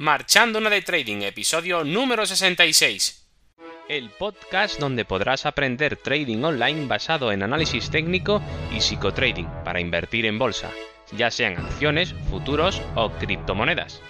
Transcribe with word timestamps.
Marchando 0.00 0.62
de 0.62 0.80
Trading, 0.80 1.20
episodio 1.24 1.84
número 1.84 2.24
66. 2.24 3.22
El 3.86 4.08
podcast 4.08 4.80
donde 4.80 5.04
podrás 5.04 5.44
aprender 5.44 5.98
trading 5.98 6.42
online 6.42 6.86
basado 6.86 7.32
en 7.32 7.42
análisis 7.42 7.90
técnico 7.90 8.40
y 8.74 8.80
psicotrading 8.80 9.46
para 9.62 9.78
invertir 9.78 10.24
en 10.24 10.38
bolsa, 10.38 10.70
ya 11.12 11.30
sean 11.30 11.58
acciones, 11.58 12.14
futuros 12.30 12.80
o 12.94 13.10
criptomonedas. 13.10 14.00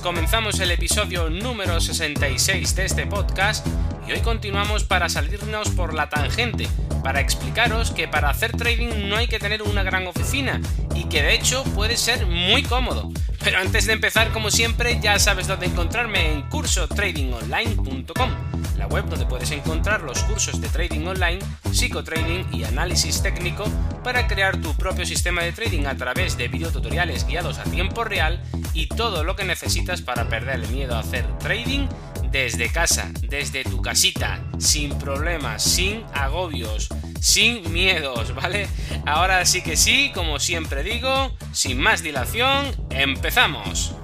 Comenzamos 0.00 0.60
el 0.60 0.70
episodio 0.70 1.30
número 1.30 1.80
66 1.80 2.74
de 2.76 2.84
este 2.84 3.06
podcast 3.06 3.66
y 4.06 4.12
hoy 4.12 4.20
continuamos 4.20 4.84
para 4.84 5.08
salirnos 5.08 5.70
por 5.70 5.94
la 5.94 6.08
tangente, 6.08 6.68
para 7.02 7.20
explicaros 7.20 7.90
que 7.90 8.06
para 8.06 8.30
hacer 8.30 8.52
trading 8.52 9.08
no 9.08 9.16
hay 9.16 9.28
que 9.28 9.38
tener 9.38 9.62
una 9.62 9.82
gran 9.82 10.06
oficina 10.06 10.60
y 10.94 11.04
que 11.04 11.22
de 11.22 11.34
hecho 11.34 11.64
puede 11.74 11.96
ser 11.96 12.26
muy 12.26 12.62
cómodo. 12.62 13.10
Pero 13.42 13.58
antes 13.58 13.86
de 13.86 13.92
empezar, 13.92 14.32
como 14.32 14.50
siempre, 14.50 14.98
ya 15.00 15.18
sabes 15.18 15.46
dónde 15.46 15.66
encontrarme 15.66 16.32
en 16.32 16.42
cursotradingonline.com, 16.48 18.30
la 18.76 18.86
web 18.86 19.06
donde 19.06 19.26
puedes 19.26 19.50
encontrar 19.52 20.02
los 20.02 20.22
cursos 20.24 20.60
de 20.60 20.68
trading 20.68 21.06
online, 21.06 21.38
psicotrading 21.70 22.46
y 22.52 22.64
análisis 22.64 23.22
técnico 23.22 23.64
para 24.02 24.26
crear 24.26 24.60
tu 24.60 24.74
propio 24.74 25.06
sistema 25.06 25.42
de 25.42 25.52
trading 25.52 25.86
a 25.86 25.96
través 25.96 26.36
de 26.36 26.48
videotutoriales 26.48 27.26
guiados 27.26 27.58
a 27.58 27.64
tiempo 27.64 28.04
real 28.04 28.42
y 28.74 28.88
todo 28.88 29.24
lo 29.24 29.36
que 29.36 29.44
necesitas 29.44 30.02
para 30.02 30.28
perder 30.28 30.56
el 30.56 30.68
miedo 30.68 30.96
a 30.96 31.00
hacer 31.00 31.26
trading 31.38 31.86
desde 32.30 32.70
casa, 32.70 33.10
desde 33.22 33.64
tu 33.64 33.80
casita, 33.82 34.40
sin 34.58 34.98
problemas, 34.98 35.62
sin 35.62 36.04
agobios, 36.14 36.88
sin 37.20 37.72
miedos, 37.72 38.34
¿vale? 38.34 38.68
Ahora 39.06 39.44
sí 39.44 39.62
que 39.62 39.76
sí, 39.76 40.12
como 40.14 40.38
siempre 40.38 40.82
digo, 40.82 41.36
sin 41.52 41.80
más 41.80 42.02
dilación, 42.02 42.66
empezamos. 42.90 43.94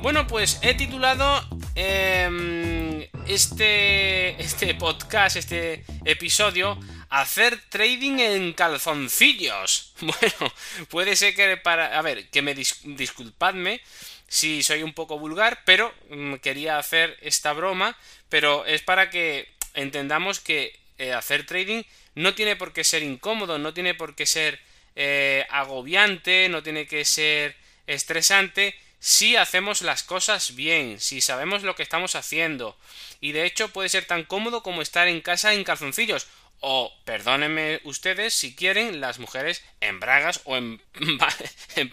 Bueno, 0.00 0.26
pues 0.28 0.60
he 0.62 0.74
titulado 0.74 1.42
em, 1.74 3.06
este, 3.26 4.40
este 4.40 4.74
podcast, 4.74 5.36
este 5.36 5.84
episodio, 6.04 6.78
hacer 7.20 7.60
trading 7.68 8.18
en 8.18 8.52
calzoncillos. 8.52 9.94
Bueno, 10.00 10.52
puede 10.88 11.16
ser 11.16 11.34
que 11.34 11.56
para... 11.56 11.98
A 11.98 12.02
ver, 12.02 12.28
que 12.28 12.42
me 12.42 12.54
disculpadme 12.54 13.80
si 14.28 14.62
soy 14.62 14.82
un 14.82 14.92
poco 14.92 15.18
vulgar, 15.18 15.62
pero 15.64 15.94
mm, 16.10 16.34
quería 16.36 16.78
hacer 16.78 17.16
esta 17.22 17.52
broma, 17.52 17.96
pero 18.28 18.66
es 18.66 18.82
para 18.82 19.10
que 19.10 19.48
entendamos 19.74 20.40
que 20.40 20.78
eh, 20.98 21.12
hacer 21.12 21.46
trading 21.46 21.82
no 22.14 22.34
tiene 22.34 22.56
por 22.56 22.72
qué 22.72 22.84
ser 22.84 23.02
incómodo, 23.02 23.58
no 23.58 23.72
tiene 23.72 23.94
por 23.94 24.14
qué 24.14 24.26
ser 24.26 24.60
eh, 24.96 25.46
agobiante, 25.50 26.48
no 26.48 26.62
tiene 26.62 26.86
que 26.86 27.04
ser 27.04 27.56
estresante 27.86 28.74
si 28.98 29.36
hacemos 29.36 29.82
las 29.82 30.02
cosas 30.02 30.56
bien, 30.56 30.98
si 31.00 31.20
sabemos 31.20 31.62
lo 31.62 31.76
que 31.76 31.82
estamos 31.82 32.14
haciendo. 32.14 32.76
Y 33.20 33.32
de 33.32 33.44
hecho 33.44 33.68
puede 33.68 33.88
ser 33.88 34.06
tan 34.06 34.24
cómodo 34.24 34.62
como 34.62 34.82
estar 34.82 35.06
en 35.06 35.20
casa 35.20 35.54
en 35.54 35.64
calzoncillos 35.64 36.26
o, 36.68 36.92
perdónenme 37.04 37.80
ustedes, 37.84 38.34
si 38.34 38.56
quieren, 38.56 39.00
las 39.00 39.20
mujeres 39.20 39.62
en 39.80 40.00
bragas 40.00 40.40
o 40.46 40.56
en, 40.56 40.80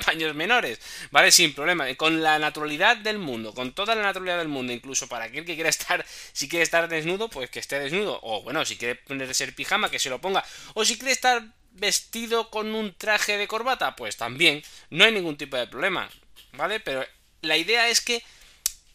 paños 0.04 0.34
menores, 0.34 0.80
¿vale? 1.12 1.32
Sin 1.32 1.54
problema, 1.54 1.94
con 1.94 2.24
la 2.24 2.40
naturalidad 2.40 2.98
del 2.98 3.20
mundo, 3.20 3.54
con 3.54 3.74
toda 3.74 3.94
la 3.94 4.02
naturalidad 4.02 4.40
del 4.40 4.48
mundo, 4.48 4.74
incluso 4.74 5.08
para 5.08 5.26
aquel 5.26 5.46
que 5.46 5.53
quiera 5.53 5.70
estar, 5.70 6.03
si 6.34 6.50
quiere 6.50 6.64
estar 6.64 6.90
desnudo, 6.90 7.30
pues 7.30 7.52
que 7.52 7.59
esté 7.59 7.80
desnudo, 7.80 8.20
o 8.24 8.42
bueno, 8.42 8.66
si 8.66 8.75
quiere 8.75 8.96
ponerse 8.96 9.44
el 9.44 9.53
pijama, 9.53 9.92
que 9.92 10.00
se 10.00 10.09
lo 10.09 10.20
ponga, 10.20 10.44
o 10.74 10.84
si 10.84 10.97
quiere 10.97 11.12
estar 11.12 11.44
vestido 11.74 12.50
con 12.50 12.74
un 12.74 12.96
traje 12.96 13.38
de 13.38 13.47
corbata, 13.47 13.96
pues 13.96 14.18
también, 14.18 14.64
no 14.90 15.03
hay 15.03 15.12
ningún 15.12 15.38
tipo 15.38 15.56
de 15.56 15.68
problema, 15.68 16.09
¿vale? 16.53 16.80
Pero 16.80 17.06
la 17.42 17.58
idea 17.58 17.90
es 17.90 18.02
que, 18.02 18.24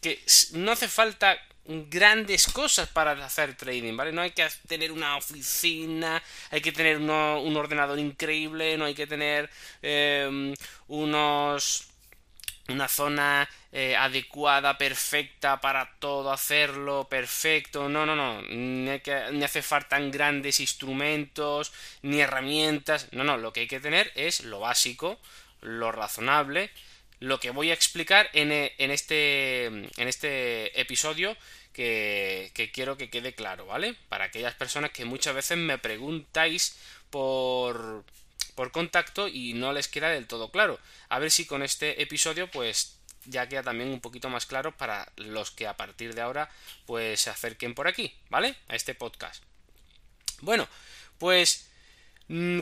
que 0.00 0.20
no 0.54 0.72
hace 0.72 0.88
falta 0.88 1.41
grandes 1.68 2.46
cosas 2.46 2.88
para 2.88 3.12
hacer 3.24 3.54
trading, 3.56 3.96
¿vale? 3.96 4.12
No 4.12 4.22
hay 4.22 4.30
que 4.30 4.48
tener 4.66 4.90
una 4.90 5.16
oficina, 5.16 6.22
hay 6.50 6.60
que 6.60 6.72
tener 6.72 6.96
un 6.98 7.56
ordenador 7.56 7.98
increíble, 7.98 8.76
no 8.78 8.86
hay 8.86 8.94
que 8.94 9.06
tener 9.06 9.50
em, 9.82 10.54
unos 10.88 11.84
una 12.68 12.86
zona 12.88 13.48
eh, 13.72 13.96
adecuada, 13.96 14.76
perfecta 14.76 15.60
para 15.60 15.90
todo 15.98 16.30
hacerlo, 16.30 17.08
perfecto. 17.08 17.88
No, 17.88 18.04
no, 18.04 18.14
no. 18.14 18.42
Ni, 18.42 18.90
hay 18.90 19.00
que, 19.00 19.30
ni 19.32 19.42
hace 19.44 19.62
falta 19.62 19.98
grandes 20.00 20.60
instrumentos, 20.60 21.72
ni 22.02 22.20
herramientas. 22.20 23.08
No, 23.12 23.24
no. 23.24 23.38
Lo 23.38 23.52
que 23.52 23.60
hay 23.60 23.68
que 23.68 23.80
tener 23.80 24.12
es 24.14 24.44
lo 24.44 24.60
básico, 24.60 25.18
lo 25.62 25.92
razonable, 25.92 26.70
lo 27.20 27.40
que 27.40 27.50
voy 27.50 27.70
a 27.70 27.74
explicar 27.74 28.28
en, 28.32 28.52
en, 28.52 28.90
este, 28.90 29.66
en 29.66 30.08
este 30.08 30.80
episodio 30.80 31.36
que, 31.72 32.70
quiero 32.72 32.96
que 32.96 33.10
quede 33.10 33.34
claro, 33.34 33.66
¿vale? 33.66 33.94
Para 34.08 34.24
aquellas 34.24 34.54
personas 34.54 34.90
que 34.90 35.04
muchas 35.04 35.34
veces 35.34 35.56
me 35.56 35.78
preguntáis 35.78 36.76
por, 37.10 38.04
por 38.54 38.72
contacto 38.72 39.28
y 39.28 39.52
no 39.54 39.72
les 39.72 39.88
queda 39.88 40.08
del 40.08 40.26
todo 40.26 40.50
claro. 40.50 40.78
A 41.08 41.18
ver 41.18 41.30
si 41.30 41.46
con 41.46 41.62
este 41.62 42.02
episodio 42.02 42.50
pues 42.50 42.98
ya 43.26 43.48
queda 43.48 43.62
también 43.62 43.90
un 43.90 44.00
poquito 44.00 44.28
más 44.28 44.46
claro 44.46 44.76
para 44.76 45.12
los 45.16 45.50
que 45.50 45.66
a 45.66 45.76
partir 45.76 46.14
de 46.14 46.22
ahora 46.22 46.50
pues 46.86 47.20
se 47.20 47.30
acerquen 47.30 47.74
por 47.74 47.86
aquí, 47.86 48.12
¿vale? 48.28 48.56
A 48.68 48.74
este 48.74 48.94
podcast. 48.94 49.42
Bueno, 50.40 50.68
pues 51.18 51.68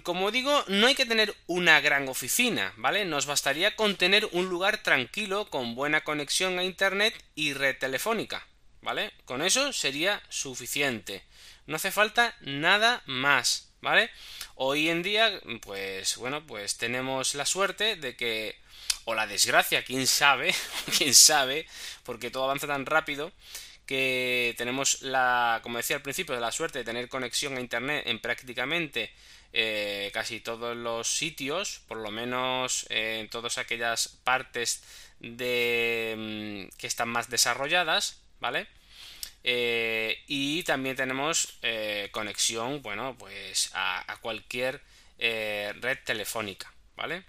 como 0.05 0.31
digo, 0.31 0.65
no 0.69 0.87
hay 0.87 0.95
que 0.95 1.07
tener 1.07 1.35
una 1.49 1.81
gran 1.81 2.09
oficina, 2.09 2.73
¿vale? 2.77 3.05
Nos 3.05 3.27
bastaría 3.27 3.75
con 3.75 3.97
tener 3.97 4.29
un 4.31 4.49
lugar 4.49 4.79
tranquilo 4.83 5.51
con 5.51 5.75
buena 5.75 6.03
conexión 6.03 6.59
a 6.59 6.65
internet 6.65 7.15
y 7.35 7.53
red 7.53 7.77
telefónica, 7.77 8.47
¿vale? 8.81 9.13
Con 9.25 9.43
eso 9.43 9.73
sería 9.73 10.23
suficiente. 10.29 11.25
No 11.67 11.77
hace 11.77 11.91
falta 11.91 12.37
nada 12.43 13.03
más, 13.07 13.73
¿vale? 13.81 14.11
Hoy 14.55 14.89
en 14.89 15.03
día, 15.03 15.41
pues 15.63 16.17
bueno, 16.17 16.47
pues 16.47 16.77
tenemos 16.77 17.35
la 17.35 17.45
suerte 17.45 17.97
de 17.97 18.15
que, 18.15 18.57
o 19.05 19.17
la 19.17 19.27
desgracia, 19.27 19.85
quién 19.85 20.07
sabe, 20.07 20.55
quién 20.97 21.13
sabe, 21.13 21.67
porque 22.05 22.31
todo 22.31 22.45
avanza 22.45 22.69
tan 22.69 22.87
rápido, 22.87 23.33
que 23.87 24.55
tenemos 24.59 25.03
la, 25.03 25.61
como 25.63 25.79
decía 25.79 25.97
al 25.97 26.03
principio, 26.03 26.39
la 26.39 26.53
suerte 26.53 26.81
de 26.81 26.85
tener 26.85 27.09
conexión 27.09 27.57
a 27.57 27.61
Internet 27.61 28.03
en 28.07 28.19
prácticamente 28.19 29.13
eh, 29.53 30.11
casi 30.13 30.41
todos 30.41 30.77
los 30.77 31.09
sitios, 31.09 31.81
por 31.87 31.99
lo 31.99 32.11
menos 32.11 32.87
en 32.91 33.29
todas 33.29 33.59
aquellas 33.59 34.09
partes 34.25 34.83
mm, 35.21 36.67
que 36.77 36.87
están 36.87 37.09
más 37.09 37.31
desarrolladas, 37.31 38.21
¿vale? 38.41 38.67
Eh, 39.49 40.25
y 40.27 40.65
también 40.65 40.97
tenemos 40.97 41.57
eh, 41.63 42.09
conexión, 42.11 42.83
bueno, 42.83 43.17
pues 43.17 43.71
a, 43.75 44.19
cualquier 44.21 44.83
eh, 45.21 45.73
red 45.81 45.99
telefónica, 46.05 46.73
¿vale? 46.97 47.23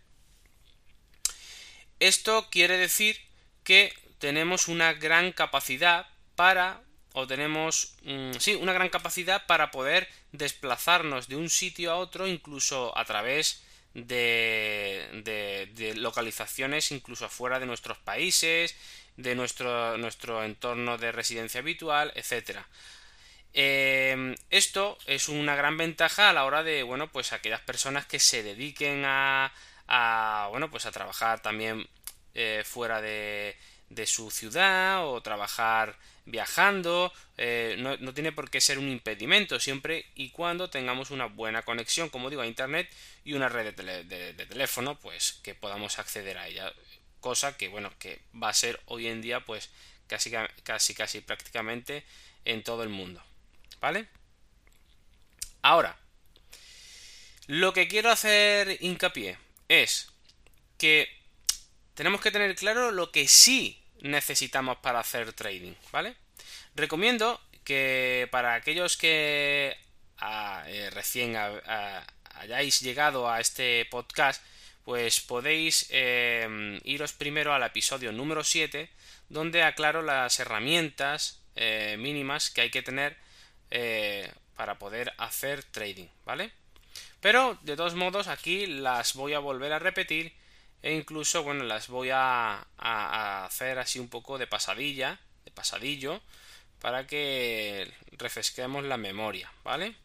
Esto 1.99 2.47
quiere 2.49 2.75
decir 2.77 3.19
que 3.63 3.93
tenemos 4.17 4.67
una 4.67 4.93
gran 4.93 5.31
capacidad 5.31 6.07
para 6.37 6.79
o 7.11 7.27
tenemos 7.27 7.97
mm, 8.03 8.31
sí, 8.39 8.55
una 8.55 8.71
gran 8.71 8.87
capacidad 8.87 9.45
para 9.45 9.71
poder 9.71 10.07
desplazarnos 10.31 11.27
de 11.27 11.35
un 11.35 11.49
sitio 11.49 11.91
a 11.91 11.97
otro 11.97 12.27
incluso 12.27 12.97
a 12.97 13.03
través 13.03 13.63
de, 13.93 15.09
de 15.73 15.95
localizaciones 15.95 16.91
incluso 16.91 17.25
afuera 17.25 17.59
de 17.59 17.65
nuestros 17.65 17.97
países 17.97 18.75
de 19.17 19.35
nuestro, 19.35 19.97
nuestro 19.97 20.43
entorno 20.43 20.97
de 20.97 21.11
residencia 21.11 21.59
habitual, 21.59 22.11
etcétera. 22.15 22.65
Em, 23.53 24.35
esto 24.51 24.97
es 25.07 25.29
una 25.29 25.55
gran 25.55 25.77
ventaja 25.77 26.29
a 26.29 26.33
la 26.33 26.45
hora 26.45 26.63
de, 26.63 26.83
bueno, 26.83 27.11
pues 27.11 27.33
aquellas 27.33 27.61
personas 27.61 28.05
que 28.05 28.19
se 28.19 28.43
dediquen 28.43 29.03
a, 29.05 29.51
a 29.87 30.47
bueno, 30.51 30.69
pues 30.69 30.85
a 30.85 30.91
trabajar 30.91 31.41
también 31.41 31.87
eh, 32.35 32.63
fuera 32.65 33.01
de, 33.01 33.57
de, 33.89 34.05
su 34.07 34.31
ciudad 34.31 35.07
o 35.07 35.21
trabajar 35.21 35.97
viajando, 36.25 37.13
eh, 37.37 37.75
no, 37.79 37.95
no, 37.97 38.13
tiene 38.13 38.31
por 38.31 38.49
qué 38.49 38.59
ser 38.59 38.79
un 38.79 38.89
impedimento 38.89 39.59
siempre 39.59 40.05
y 40.15 40.29
cuando 40.29 40.69
tengamos 40.69 41.11
una 41.11 41.25
buena 41.25 41.61
conexión, 41.61 42.09
como 42.09 42.29
digo, 42.29 42.41
a 42.41 42.47
internet 42.47 42.89
y 43.23 43.33
una 43.33 43.47
red 43.49 43.73
de, 43.73 44.03
de 44.03 44.45
teléfono, 44.45 44.99
pues 44.99 45.39
que 45.43 45.55
podamos 45.55 45.99
acceder 45.99 46.37
a 46.37 46.47
ella 46.47 46.73
cosa 47.19 47.57
que 47.57 47.67
bueno 47.67 47.91
que 47.99 48.21
va 48.41 48.49
a 48.49 48.53
ser 48.53 48.79
hoy 48.85 49.07
en 49.07 49.21
día 49.21 49.41
pues 49.41 49.69
casi 50.07 50.31
casi 50.63 50.93
casi 50.93 51.21
prácticamente 51.21 52.03
en 52.45 52.63
todo 52.63 52.83
el 52.83 52.89
mundo 52.89 53.21
vale 53.79 54.07
ahora 55.61 55.97
Lo 57.47 57.73
que 57.73 57.87
quiero 57.87 58.09
hacer 58.11 58.77
hincapié 58.81 59.37
es 59.67 60.09
que 60.77 61.09
tenemos 61.93 62.21
que 62.21 62.31
tener 62.31 62.55
claro 62.55 62.91
lo 62.91 63.11
que 63.11 63.27
sí 63.27 63.76
necesitamos 64.01 64.77
para 64.77 64.99
hacer 64.99 65.33
trading, 65.33 65.73
¿vale? 65.91 66.15
Recomiendo 66.75 67.41
que 67.63 68.27
para 68.31 68.53
aquellos 68.53 68.97
que 68.97 69.77
ah, 70.19 70.63
eh, 70.67 70.89
recién 70.91 71.35
hayáis 71.35 72.79
llegado 72.81 73.29
a 73.29 73.39
este 73.39 73.85
podcast, 73.85 74.43
pues 74.83 75.19
podéis 75.19 75.87
em, 75.89 76.79
iros 76.85 77.11
primero 77.11 77.53
al 77.53 77.63
episodio 77.63 78.13
número 78.13 78.43
7, 78.43 78.89
donde 79.27 79.63
aclaro 79.63 80.01
las 80.01 80.39
herramientas 80.39 81.41
eh, 81.55 81.97
mínimas 81.99 82.49
que 82.49 82.61
hay 82.61 82.69
que 82.69 82.83
tener 82.83 83.17
eh, 83.69 84.31
para 84.55 84.79
poder 84.79 85.13
hacer 85.17 85.63
trading, 85.63 86.07
¿vale? 86.23 86.51
Pero 87.19 87.57
de 87.63 87.75
todos 87.75 87.95
modos 87.95 88.27
aquí 88.27 88.65
las 88.65 89.13
voy 89.13 89.33
a 89.33 89.39
volver 89.39 89.73
a 89.73 89.79
repetir 89.79 90.33
e 90.81 90.93
incluso, 90.95 91.43
bueno, 91.43 91.63
las 91.63 91.87
voy 91.87 92.09
a, 92.11 92.67
a 92.77 93.45
hacer 93.45 93.79
así 93.79 93.99
un 93.99 94.09
poco 94.09 94.37
de 94.37 94.47
pasadilla, 94.47 95.19
de 95.45 95.51
pasadillo, 95.51 96.21
para 96.79 97.07
que 97.07 97.91
refresquemos 98.11 98.83
la 98.83 98.97
memoria, 98.97 99.51
¿vale? 99.63 99.95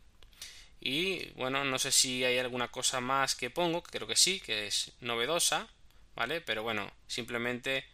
Y 0.80 1.30
bueno, 1.36 1.64
no 1.64 1.78
sé 1.78 1.92
si 1.92 2.24
hay 2.24 2.38
alguna 2.38 2.68
cosa 2.68 3.00
más 3.00 3.34
que 3.36 3.50
pongo, 3.50 3.82
creo 3.82 4.08
que 4.08 4.16
sí, 4.16 4.40
que 4.40 4.66
es 4.66 4.92
novedosa, 5.00 5.68
¿vale? 6.16 6.40
Pero 6.40 6.62
bueno, 6.64 6.90
simplemente 7.06 7.84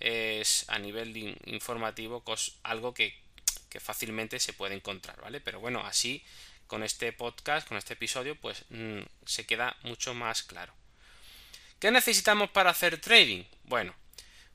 es 0.00 0.64
a 0.68 0.78
nivel 0.78 1.36
informativo 1.44 2.24
algo 2.62 2.94
que, 2.94 3.14
fácilmente 3.80 4.40
se 4.40 4.54
puede 4.54 4.74
encontrar, 4.74 5.20
¿vale? 5.20 5.40
Pero 5.40 5.60
bueno, 5.60 5.80
así 5.80 6.24
con 6.66 6.82
este 6.82 7.12
podcast, 7.12 7.68
con 7.68 7.76
este 7.76 7.94
episodio, 7.94 8.34
pues 8.34 8.64
mm, 8.70 9.00
se 9.26 9.46
queda 9.46 9.76
mucho 9.82 10.14
más 10.14 10.42
claro. 10.42 10.77
¿Qué 11.78 11.90
necesitamos 11.90 12.50
para 12.50 12.70
hacer 12.70 13.00
trading? 13.00 13.44
Bueno, 13.64 13.94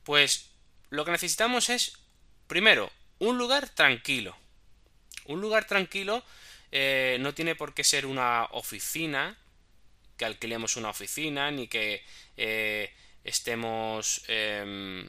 pues 0.04 0.52
lo 0.90 1.06
que 1.06 1.12
necesitamos 1.12 1.70
es, 1.70 1.98
primero, 2.48 2.92
un 3.20 3.38
lugar 3.38 3.70
tranquilo. 3.70 4.36
Un 5.26 5.40
lugar 5.40 5.66
tranquilo 5.66 6.24
eh, 6.72 7.18
no 7.22 7.34
tiene 7.34 7.56
por 7.56 7.74
qué 7.74 7.84
ser 7.84 8.06
una 8.06 8.46
oficina, 8.52 9.38
que 10.18 10.26
alquilemos 10.26 10.76
una 10.76 10.90
oficina, 10.90 11.50
ni 11.50 11.68
que 11.68 12.04
eh, 12.36 12.94
estemos, 13.24 14.24
em, 14.28 15.08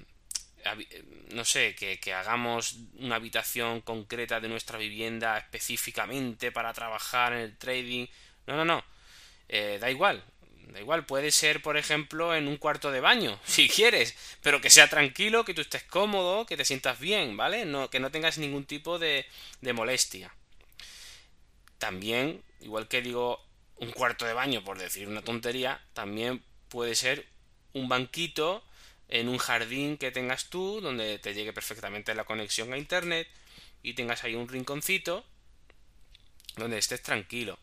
no 1.32 1.44
sé, 1.44 1.74
que, 1.74 2.14
hagamos 2.14 2.76
una 2.98 3.16
habitación 3.16 3.80
concreta 3.80 4.40
de 4.40 4.48
nuestra 4.48 4.78
vivienda 4.78 5.36
específicamente 5.38 6.52
para 6.52 6.72
trabajar 6.72 7.32
en 7.32 7.40
el 7.40 7.56
trading. 7.58 8.06
No, 8.46 8.56
no, 8.56 8.64
no. 8.64 8.84
Eh, 9.48 9.78
da 9.80 9.90
igual. 9.90 10.22
Da 10.74 10.80
igual, 10.80 11.06
puede 11.06 11.30
ser, 11.30 11.62
por 11.62 11.76
ejemplo, 11.76 12.34
en 12.34 12.48
un 12.48 12.56
cuarto 12.56 12.90
de 12.90 12.98
baño, 12.98 13.38
si 13.46 13.68
quieres, 13.68 14.16
pero 14.42 14.60
que 14.60 14.70
sea 14.70 14.88
tranquilo, 14.88 15.44
que 15.44 15.54
tú 15.54 15.60
estés 15.60 15.84
cómodo, 15.84 16.46
que 16.46 16.56
te 16.56 16.64
sientas 16.64 16.98
bien, 16.98 17.36
¿vale? 17.36 17.64
No, 17.64 17.90
que 17.90 18.00
no 18.00 18.10
tengas 18.10 18.38
ningún 18.38 18.64
tipo 18.64 18.98
de, 18.98 19.24
de 19.60 19.72
molestia. 19.72 20.34
También, 21.78 22.42
igual 22.60 22.88
que 22.88 23.02
digo 23.02 23.40
un 23.76 23.92
cuarto 23.92 24.24
de 24.26 24.32
baño 24.32 24.64
por 24.64 24.76
decir 24.76 25.06
una 25.06 25.22
tontería, 25.22 25.80
también 25.92 26.42
puede 26.68 26.96
ser 26.96 27.24
un 27.72 27.88
banquito 27.88 28.64
en 29.08 29.28
un 29.28 29.38
jardín 29.38 29.96
que 29.96 30.10
tengas 30.10 30.50
tú, 30.50 30.80
donde 30.80 31.20
te 31.20 31.34
llegue 31.34 31.52
perfectamente 31.52 32.16
la 32.16 32.24
conexión 32.24 32.72
a 32.72 32.78
internet 32.78 33.28
y 33.80 33.94
tengas 33.94 34.24
ahí 34.24 34.34
un 34.34 34.48
rinconcito 34.48 35.24
donde 36.56 36.78
estés 36.78 37.00
tranquilo. 37.00 37.60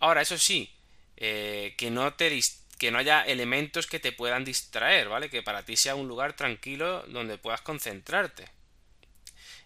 Ahora, 0.00 0.22
eso 0.22 0.38
sí, 0.38 0.74
eh, 1.16 1.74
que 1.76 1.90
no 1.90 2.14
te 2.14 2.40
que 2.78 2.90
no 2.90 2.98
haya 2.98 3.22
elementos 3.22 3.86
que 3.86 4.00
te 4.00 4.10
puedan 4.10 4.44
distraer, 4.44 5.08
¿vale? 5.08 5.30
Que 5.30 5.42
para 5.42 5.64
ti 5.64 5.76
sea 5.76 5.94
un 5.94 6.08
lugar 6.08 6.34
tranquilo 6.34 7.04
donde 7.06 7.38
puedas 7.38 7.60
concentrarte. 7.60 8.48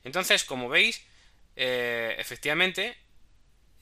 Entonces, 0.05 0.45
como 0.45 0.69
veis, 0.69 1.03
eh, 1.57 2.15
efectivamente, 2.19 2.95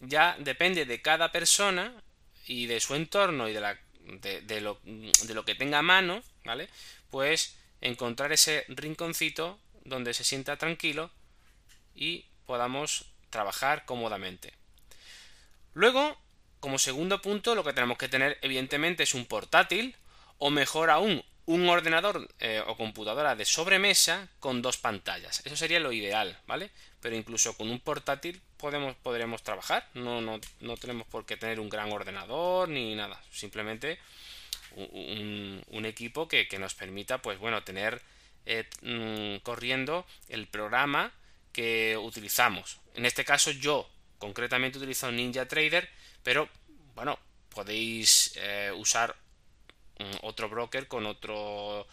ya 0.01 0.37
depende 0.39 0.85
de 0.85 1.03
cada 1.03 1.33
persona 1.33 1.93
y 2.47 2.67
de 2.67 2.79
su 2.79 2.95
entorno 2.95 3.49
y 3.49 3.53
de, 3.53 4.41
de, 4.43 4.61
lo, 4.61 4.79
de 4.85 5.35
lo 5.35 5.45
que 5.45 5.57
tenga 5.57 5.81
a 5.81 5.83
mano, 5.83 6.23
¿vale? 6.45 6.69
Pues 7.11 7.57
encontrar 7.81 8.33
ese 8.33 8.65
rinconcito 8.69 9.59
donde 9.85 10.15
se 10.15 10.25
sienta 10.25 10.57
tranquilo 10.57 11.11
y 11.95 12.27
podamos 12.47 13.07
trabajar 13.31 13.85
cómodamente. 13.85 14.55
Luego, 15.75 16.17
como 16.65 16.79
segundo 16.79 17.21
punto, 17.21 17.55
lo 17.55 17.63
que 17.63 17.75
tenemos 17.75 17.99
que 17.99 18.09
tener 18.09 18.39
evidentemente 18.41 19.03
es 19.03 19.13
un 19.13 19.27
portátil 19.27 19.95
o 20.39 20.49
mejor 20.49 20.89
aún 20.89 21.23
un 21.45 21.69
ordenador 21.69 22.27
eh, 22.41 22.63
o 22.67 22.75
computadora 22.75 23.37
de 23.37 23.45
sobremesa 23.45 24.31
con 24.41 24.63
dos 24.63 24.79
pantallas. 24.79 25.43
Eso 25.45 25.57
sería 25.57 25.79
lo 25.79 25.93
ideal, 25.93 26.41
¿vale? 26.47 26.71
Pero 27.03 27.17
incluso 27.17 27.55
con 27.55 27.69
un 27.69 27.81
portátil 27.81 28.41
podemos, 28.57 28.97
podremos 28.97 29.43
trabajar. 29.43 29.91
No, 29.93 30.23
no, 30.23 30.41
no 30.61 30.77
tenemos 30.79 31.07
por 31.07 31.27
qué 31.27 31.37
tener 31.37 31.61
un 31.61 31.69
gran 31.69 31.93
ordenador 31.93 32.71
ni 32.71 32.95
nada. 32.95 33.23
Simplemente 33.31 33.99
un, 34.75 35.85
equipo 35.85 36.29
que, 36.29 36.49
nos 36.59 36.73
permita, 36.73 37.21
pues 37.21 37.39
bueno, 37.39 37.63
tener 37.63 38.01
eh, 38.47 38.65
mm, 38.81 39.43
corriendo 39.43 40.07
el 40.31 40.47
programa 40.47 41.13
que 41.53 41.99
utilizamos. 41.99 42.79
En 42.95 43.05
este 43.05 43.23
caso 43.23 43.51
yo 43.51 43.87
concretamente 44.17 44.79
utilizo 44.79 45.13
Ninja 45.13 45.47
Trader, 45.47 45.91
pero 46.25 46.49
bueno, 46.97 47.17
podéis 47.51 48.33
eh, 48.37 48.73
usar 48.75 49.15
Mm, 49.99 50.17
otro 50.23 50.49
broker 50.49 50.89
con 50.89 51.07
otro 51.07 51.87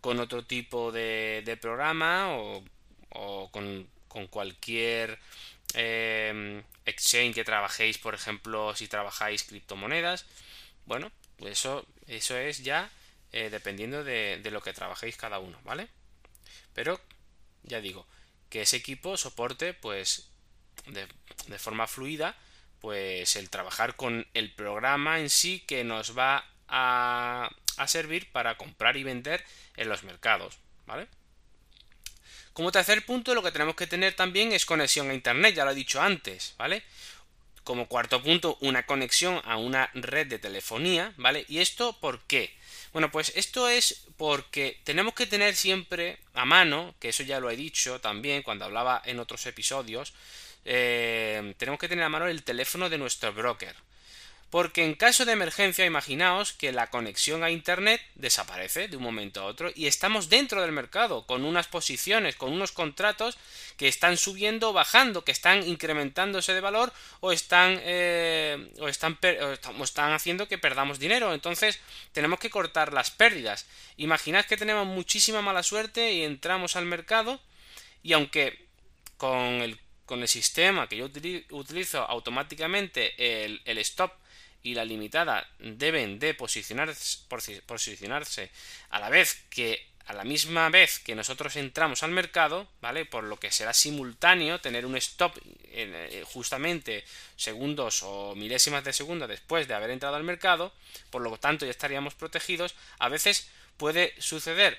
con 0.00 0.18
otro 0.20 0.44
tipo 0.44 0.92
de, 0.92 1.58
programa 1.60 2.28
o, 2.30 2.62
con, 3.50 3.88
cualquier 4.30 5.18
em, 5.74 6.62
exchange 6.84 7.34
que 7.34 7.44
trabajéis 7.44 7.98
por 7.98 8.14
ejemplo 8.14 8.74
si 8.76 8.88
trabajáis 8.88 9.44
criptomonedas. 9.44 10.26
Bueno 10.86 11.10
pues 11.38 11.52
eso 11.52 11.86
eso 12.08 12.36
es 12.36 12.62
ya 12.64 12.90
eh, 13.32 13.50
dependiendo 13.50 14.04
de, 14.04 14.40
lo 14.50 14.60
que 14.62 14.72
trabajéis 14.72 15.16
cada 15.16 15.38
uno 15.38 15.58
vale 15.64 15.88
pero 16.74 17.00
ya 17.64 17.80
digo 17.80 18.06
que 18.50 18.62
ese 18.62 18.76
equipo 18.76 19.16
soporte 19.16 19.74
pues 19.74 20.28
de, 20.86 21.06
de 21.48 21.58
forma 21.58 21.86
fluida 21.86 22.36
pues 22.84 23.36
el 23.36 23.48
trabajar 23.48 23.96
con 23.96 24.26
el 24.34 24.52
programa 24.52 25.18
en 25.18 25.30
sí 25.30 25.64
que 25.66 25.84
nos 25.84 26.18
va 26.18 26.44
a, 26.68 27.48
servir 27.86 28.30
para 28.30 28.58
comprar 28.58 28.98
y 28.98 29.02
vender 29.02 29.42
en 29.78 29.88
los 29.88 30.02
mercados, 30.02 30.58
¿vale? 30.84 31.08
Como 32.52 32.70
tercer 32.70 33.06
punto, 33.06 33.34
lo 33.34 33.42
que 33.42 33.52
tenemos 33.52 33.74
que 33.74 33.86
tener 33.86 34.12
también 34.12 34.52
es 34.52 34.66
conexión 34.66 35.08
a 35.08 35.14
Internet, 35.14 35.54
ya 35.54 35.64
lo 35.64 35.70
he 35.70 35.74
dicho 35.74 36.02
antes, 36.02 36.56
¿vale? 36.58 36.82
Como 37.62 37.88
cuarto 37.88 38.22
punto, 38.22 38.58
una 38.60 38.84
conexión 38.84 39.40
a 39.46 39.56
una 39.56 39.88
red 39.94 40.26
de 40.26 40.38
telefonía, 40.38 41.14
¿vale? 41.16 41.46
¿Y 41.48 41.60
esto 41.60 41.98
por 41.98 42.20
qué? 42.24 42.54
Bueno, 42.92 43.10
pues 43.10 43.32
esto 43.34 43.66
es 43.70 44.04
porque 44.18 44.78
tenemos 44.84 45.14
que 45.14 45.26
tener 45.26 45.56
siempre 45.56 46.18
a 46.34 46.44
mano, 46.44 46.94
que 47.00 47.08
eso 47.08 47.22
ya 47.22 47.40
lo 47.40 47.48
he 47.48 47.56
dicho 47.56 47.98
también 48.02 48.42
cuando 48.42 48.66
hablaba 48.66 49.00
en 49.06 49.20
otros 49.20 49.46
episodios, 49.46 50.12
eh, 50.64 51.54
tenemos 51.56 51.78
que 51.78 51.88
tener 51.88 52.04
a 52.04 52.08
mano 52.08 52.26
el 52.26 52.42
teléfono 52.42 52.88
de 52.88 52.98
nuestro 52.98 53.32
broker. 53.32 53.74
Porque 54.54 54.84
en 54.84 54.94
caso 54.94 55.24
de 55.24 55.32
emergencia, 55.32 55.84
imaginaos 55.84 56.52
que 56.52 56.70
la 56.70 56.88
conexión 56.88 57.42
a 57.42 57.50
Internet 57.50 58.00
desaparece 58.14 58.86
de 58.86 58.96
un 58.96 59.02
momento 59.02 59.40
a 59.40 59.46
otro 59.46 59.72
y 59.74 59.88
estamos 59.88 60.28
dentro 60.28 60.62
del 60.62 60.70
mercado 60.70 61.26
con 61.26 61.44
unas 61.44 61.66
posiciones, 61.66 62.36
con 62.36 62.52
unos 62.52 62.70
contratos 62.70 63.36
que 63.76 63.88
están 63.88 64.16
subiendo 64.16 64.70
o 64.70 64.72
bajando, 64.72 65.24
que 65.24 65.32
están 65.32 65.66
incrementándose 65.66 66.54
de 66.54 66.60
valor 66.60 66.92
o 67.18 67.32
están, 67.32 67.80
eh, 67.82 68.70
o 68.78 68.86
están, 68.86 69.18
están 69.82 70.12
haciendo 70.12 70.46
que 70.46 70.56
perdamos 70.56 71.00
dinero. 71.00 71.34
Entonces 71.34 71.80
tenemos 72.12 72.38
que 72.38 72.50
cortar 72.50 72.92
las 72.92 73.10
pérdidas. 73.10 73.66
Imaginad 73.96 74.44
que 74.44 74.56
tenemos 74.56 74.86
muchísima 74.86 75.42
mala 75.42 75.64
suerte 75.64 76.12
y 76.12 76.22
entramos 76.22 76.76
al 76.76 76.84
mercado 76.84 77.40
y 78.04 78.12
aunque 78.12 78.68
con 79.16 79.62
el, 79.62 79.80
con 80.06 80.20
el 80.22 80.28
sistema 80.28 80.88
que 80.88 80.96
yo 80.96 81.10
utilizo 81.50 82.02
automáticamente 82.02 83.44
el, 83.44 83.60
el 83.64 83.78
stop 83.78 84.12
y 84.62 84.74
la 84.74 84.84
limitada 84.84 85.46
deben 85.58 86.18
de 86.18 86.34
posicionarse, 86.34 87.18
posicionarse 87.66 88.50
a 88.90 88.98
la 88.98 89.10
vez 89.10 89.44
que 89.50 89.94
a 90.06 90.12
la 90.12 90.24
misma 90.24 90.68
vez 90.68 90.98
que 90.98 91.14
nosotros 91.14 91.56
entramos 91.56 92.02
al 92.02 92.10
mercado, 92.10 92.68
¿vale? 92.82 93.06
Por 93.06 93.24
lo 93.24 93.38
que 93.38 93.50
será 93.50 93.72
simultáneo 93.72 94.60
tener 94.60 94.84
un 94.84 94.96
stop 94.96 95.34
eh, 95.64 96.22
justamente 96.26 97.04
segundos 97.36 98.02
o 98.02 98.34
milésimas 98.34 98.84
de 98.84 98.92
segundo 98.92 99.26
después 99.26 99.66
de 99.66 99.74
haber 99.74 99.90
entrado 99.90 100.16
al 100.16 100.22
mercado, 100.22 100.74
por 101.10 101.22
lo 101.22 101.34
tanto 101.38 101.64
ya 101.64 101.70
estaríamos 101.70 102.14
protegidos. 102.14 102.74
A 102.98 103.08
veces 103.08 103.48
puede 103.78 104.14
suceder 104.18 104.78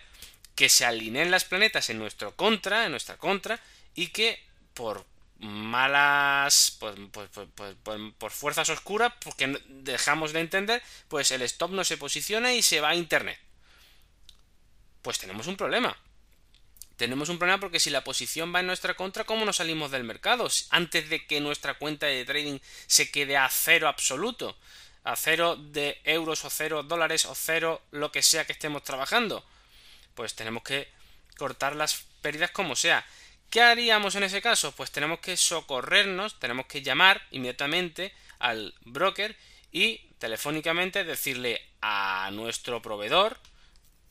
que 0.56 0.70
se 0.70 0.86
alineen 0.86 1.32
las 1.32 1.44
planetas 1.44 1.90
en 1.90 1.98
nuestro 1.98 2.36
contra, 2.36 2.86
en 2.86 2.92
nuestra 2.92 3.18
contra, 3.18 3.60
y 3.96 4.08
que 4.08 4.40
por 4.76 5.06
malas 5.40 6.78
pues, 6.80 6.96
pues, 7.12 7.30
pues, 7.56 8.00
por 8.18 8.32
fuerzas 8.32 8.70
oscuras 8.70 9.14
porque 9.24 9.62
dejamos 9.68 10.32
de 10.32 10.40
entender 10.40 10.82
pues 11.08 11.32
el 11.32 11.42
stop 11.42 11.72
no 11.72 11.84
se 11.84 11.98
posiciona 11.98 12.54
y 12.54 12.62
se 12.62 12.80
va 12.80 12.90
a 12.90 12.96
internet 12.96 13.38
pues 15.02 15.20
tenemos 15.20 15.48
un 15.48 15.58
problema 15.58 15.98
tenemos 16.98 17.28
un 17.28 17.38
problema 17.38 17.60
porque 17.60 17.80
si 17.80 17.90
la 17.90 18.04
posición 18.04 18.54
va 18.56 18.62
en 18.62 18.68
nuestra 18.68 18.94
contra, 18.94 19.26
¿cómo 19.26 19.44
nos 19.44 19.58
salimos 19.58 19.92
del 19.92 20.06
mercado? 20.06 20.48
Antes 20.70 21.10
de 21.10 21.26
que 21.26 21.42
nuestra 21.42 21.74
cuenta 21.74 22.06
de 22.06 22.24
trading 22.24 22.60
se 22.88 23.12
quede 23.12 23.36
a 23.36 23.50
cero 23.50 23.90
absoluto, 23.90 24.58
a 25.04 25.16
cero 25.18 25.58
de 25.58 26.00
euros 26.06 26.46
o 26.46 26.50
cero 26.50 26.84
dólares 26.84 27.26
o 27.26 27.36
cero 27.36 27.82
lo 27.92 28.12
que 28.12 28.24
sea 28.24 28.46
que 28.46 28.54
estemos 28.54 28.84
trabajando. 28.84 29.44
Pues 30.16 30.36
tenemos 30.36 30.64
que 30.64 30.88
cortar 31.38 31.76
las 31.76 32.06
pérdidas 32.22 32.52
como 32.52 32.78
sea. 32.78 33.06
¿Qué 33.56 33.62
haríamos 33.62 34.16
en 34.16 34.24
ese 34.24 34.42
caso? 34.42 34.74
Pues 34.74 34.92
tenemos 34.92 35.20
que 35.20 35.38
socorrernos, 35.38 36.38
tenemos 36.42 36.66
que 36.66 36.82
llamar 36.82 37.26
inmediatamente 37.32 38.14
al 38.38 38.76
broker 38.82 39.34
y 39.72 40.00
telefónicamente 40.20 41.06
decirle 41.06 41.62
a 41.80 42.32
nuestro 42.34 42.82
proveedor, 42.82 43.40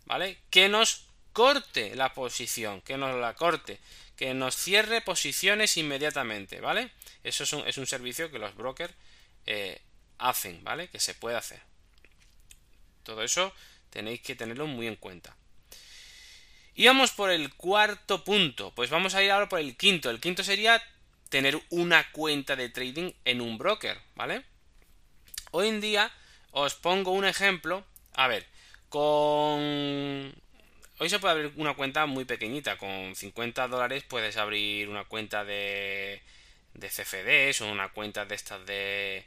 ¿vale? 0.07 0.39
Que 0.49 0.71
nos 0.71 1.09
corte 1.35 1.95
la 1.95 2.15
posición, 2.15 2.81
que 2.81 2.97
nos 2.97 3.21
la 3.21 3.35
corte, 3.35 3.81
que 4.17 4.33
nos 4.33 4.57
cierre 4.57 5.03
posiciones 5.03 5.77
inmediatamente, 5.77 6.63
¿vale? 6.63 6.91
Eso 7.23 7.45
es 7.45 7.77
un, 7.77 7.87
servicio 7.87 8.31
que 8.31 8.39
los 8.39 8.55
brokers 8.55 8.95
eh, 9.45 9.83
hacen, 10.17 10.65
¿vale? 10.65 10.89
Que 10.89 11.01
se 11.01 11.13
puede 11.13 11.37
hacer. 11.37 11.61
Todo 13.03 13.23
eso 13.23 13.53
tenéis 13.91 14.23
que 14.23 14.37
tenerlo 14.37 14.67
muy 14.67 14.87
en 14.87 14.97
cuenta. 14.97 15.37
Y 16.75 16.87
vamos 16.87 17.13
por 17.13 17.31
el 17.31 17.55
cuarto 17.55 18.25
punto. 18.25 18.73
Pues 18.75 18.91
vamos 18.91 19.15
a 19.15 19.23
ir 19.23 19.31
ahora 19.31 19.49
por 19.49 19.61
el 19.61 19.77
quinto. 19.77 20.11
El 20.11 20.21
quinto 20.21 20.43
sería 20.43 20.83
tener 21.29 21.61
una 21.71 22.11
cuenta 22.13 22.57
de 22.57 22.69
trading 22.69 23.13
en 23.25 23.41
un 23.41 23.59
broker, 23.59 23.99
¿vale? 24.15 24.45
Hoy 25.53 25.69
en 25.69 25.81
día 25.81 26.13
os 26.51 26.75
pongo 26.75 27.13
un 27.13 27.25
ejemplo. 27.25 27.85
A 28.15 28.29
ver, 28.29 28.47
con 28.89 30.35
Hoy 30.99 31.09
se 31.09 31.19
puede 31.19 31.33
abrir 31.33 31.53
una 31.57 31.75
cuenta 31.75 32.07
muy 32.07 32.25
pequeñita. 32.25 32.77
Con 32.79 33.15
50 33.17 33.67
dólares 33.69 34.05
puedes 34.05 34.37
abrir 34.37 34.89
una 34.89 35.05
cuenta 35.05 35.45
de, 35.45 36.23
de 36.75 36.89
CFDs 36.89 37.61
o 37.63 37.71
una 37.71 37.89
cuenta 37.91 38.25
de 38.25 38.35
estas 38.35 38.65
de, 38.65 39.27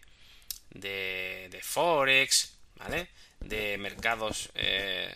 de, 0.70 1.60
Forex, 1.62 2.58
¿vale? 2.76 3.10
De 3.42 3.78
mercados 3.78 4.50
eh, 4.56 5.14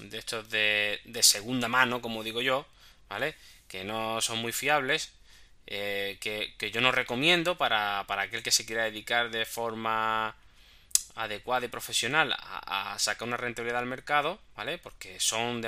de 0.00 0.18
estos 0.18 0.50
de, 0.50 1.00
de 1.04 1.22
segunda 1.22 1.68
mano, 1.68 2.00
como 2.00 2.22
digo 2.22 2.40
yo, 2.40 2.66
¿vale? 3.08 3.34
Que 3.68 3.84
no 3.84 4.20
son 4.20 4.38
muy 4.38 4.52
fiables. 4.52 5.12
Eh, 5.70 6.16
que, 6.20 6.54
que, 6.56 6.70
yo 6.70 6.80
no 6.80 6.92
recomiendo 6.92 7.58
para, 7.58 8.04
para 8.06 8.22
aquel 8.22 8.42
que 8.42 8.50
se 8.50 8.64
quiera 8.64 8.84
dedicar 8.84 9.30
de 9.30 9.44
forma 9.44 10.34
adecuada 11.14 11.66
y 11.66 11.68
profesional 11.68 12.34
a, 12.38 12.96
sacar 12.98 13.28
una 13.28 13.36
rentabilidad 13.36 13.80
al 13.80 13.86
mercado, 13.86 14.38
¿vale? 14.56 14.78
Porque 14.78 15.20
son, 15.20 15.62